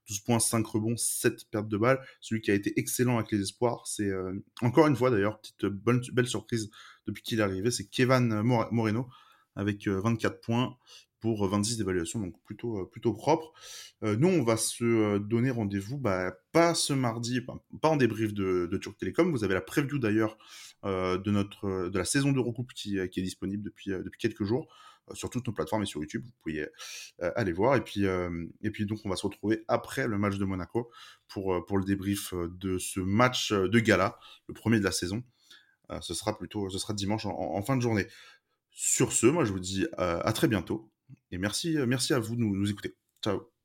12 0.08 0.20
points, 0.20 0.38
5 0.38 0.66
rebonds, 0.66 0.96
7 0.96 1.50
pertes 1.50 1.68
de 1.68 1.76
balles. 1.76 2.00
Celui 2.20 2.40
qui 2.40 2.50
a 2.50 2.54
été 2.54 2.72
excellent 2.78 3.18
avec 3.18 3.30
les 3.32 3.40
espoirs, 3.40 3.86
c'est 3.86 4.08
euh, 4.08 4.32
encore 4.62 4.86
une 4.86 4.96
fois 4.96 5.10
d'ailleurs, 5.10 5.40
petite 5.40 5.66
bonne, 5.66 6.00
belle 6.12 6.28
surprise 6.28 6.70
depuis 7.06 7.22
qu'il 7.22 7.40
est 7.40 7.42
arrivé, 7.42 7.70
c'est 7.70 7.88
Kevin 7.88 8.42
Moreno 8.42 9.08
avec 9.56 9.88
24 9.88 10.40
points, 10.40 10.76
pour 11.20 11.46
26 11.46 11.76
d'évaluation, 11.76 12.20
donc 12.20 12.34
plutôt, 12.44 12.80
euh, 12.80 12.84
plutôt 12.90 13.12
propre. 13.12 13.52
Euh, 14.02 14.16
nous, 14.16 14.28
on 14.28 14.42
va 14.42 14.56
se 14.56 14.84
euh, 14.84 15.18
donner 15.18 15.50
rendez-vous, 15.50 15.98
bah, 15.98 16.34
pas 16.52 16.74
ce 16.74 16.92
mardi, 16.92 17.40
pas, 17.42 17.88
en 17.88 17.96
débrief 17.96 18.32
de, 18.32 18.68
de 18.70 18.78
Turk 18.78 18.96
Télécom. 18.98 19.30
Vous 19.30 19.44
avez 19.44 19.54
la 19.54 19.60
preview 19.60 19.98
d'ailleurs 19.98 20.36
de 20.82 21.30
notre 21.30 21.90
de 21.90 21.98
la 21.98 22.06
saison 22.06 22.32
d'Eurocoupe 22.32 22.72
qui, 22.72 22.96
qui 23.10 23.20
est 23.20 23.22
disponible 23.22 23.62
depuis, 23.62 23.90
depuis 23.90 24.18
quelques 24.18 24.44
jours 24.44 24.66
sur 25.12 25.28
toutes 25.28 25.46
nos 25.46 25.52
plateformes 25.52 25.82
et 25.82 25.86
sur 25.86 26.00
YouTube. 26.00 26.22
Vous 26.24 26.32
pouvez 26.42 26.66
aller 27.36 27.52
voir. 27.52 27.76
Et 27.76 27.84
puis, 27.84 28.04
et 28.62 28.70
puis 28.70 28.86
donc, 28.86 29.00
on 29.04 29.10
va 29.10 29.16
se 29.16 29.26
retrouver 29.26 29.62
après 29.68 30.08
le 30.08 30.16
match 30.16 30.38
de 30.38 30.44
Monaco 30.46 30.90
pour, 31.28 31.66
pour 31.66 31.76
le 31.76 31.84
débrief 31.84 32.32
de 32.32 32.78
ce 32.78 32.98
match 33.00 33.52
de 33.52 33.78
gala, 33.78 34.18
le 34.48 34.54
premier 34.54 34.78
de 34.78 34.84
la 34.84 34.90
saison. 34.90 35.22
Ce 36.00 36.14
sera 36.14 36.36
plutôt, 36.36 36.70
ce 36.70 36.78
sera 36.78 36.94
dimanche 36.94 37.26
en, 37.26 37.62
fin 37.62 37.76
de 37.76 37.82
journée. 37.82 38.06
Sur 38.70 39.12
ce, 39.12 39.26
moi, 39.26 39.44
je 39.44 39.52
vous 39.52 39.60
dis 39.60 39.86
à 39.98 40.32
très 40.32 40.48
bientôt 40.48 40.90
et 41.30 41.38
merci, 41.38 41.76
merci 41.86 42.14
à 42.14 42.18
vous 42.18 42.36
de 42.36 42.40
nous, 42.40 42.56
nous 42.56 42.70
écouter. 42.70 42.96
Ciao. 43.22 43.59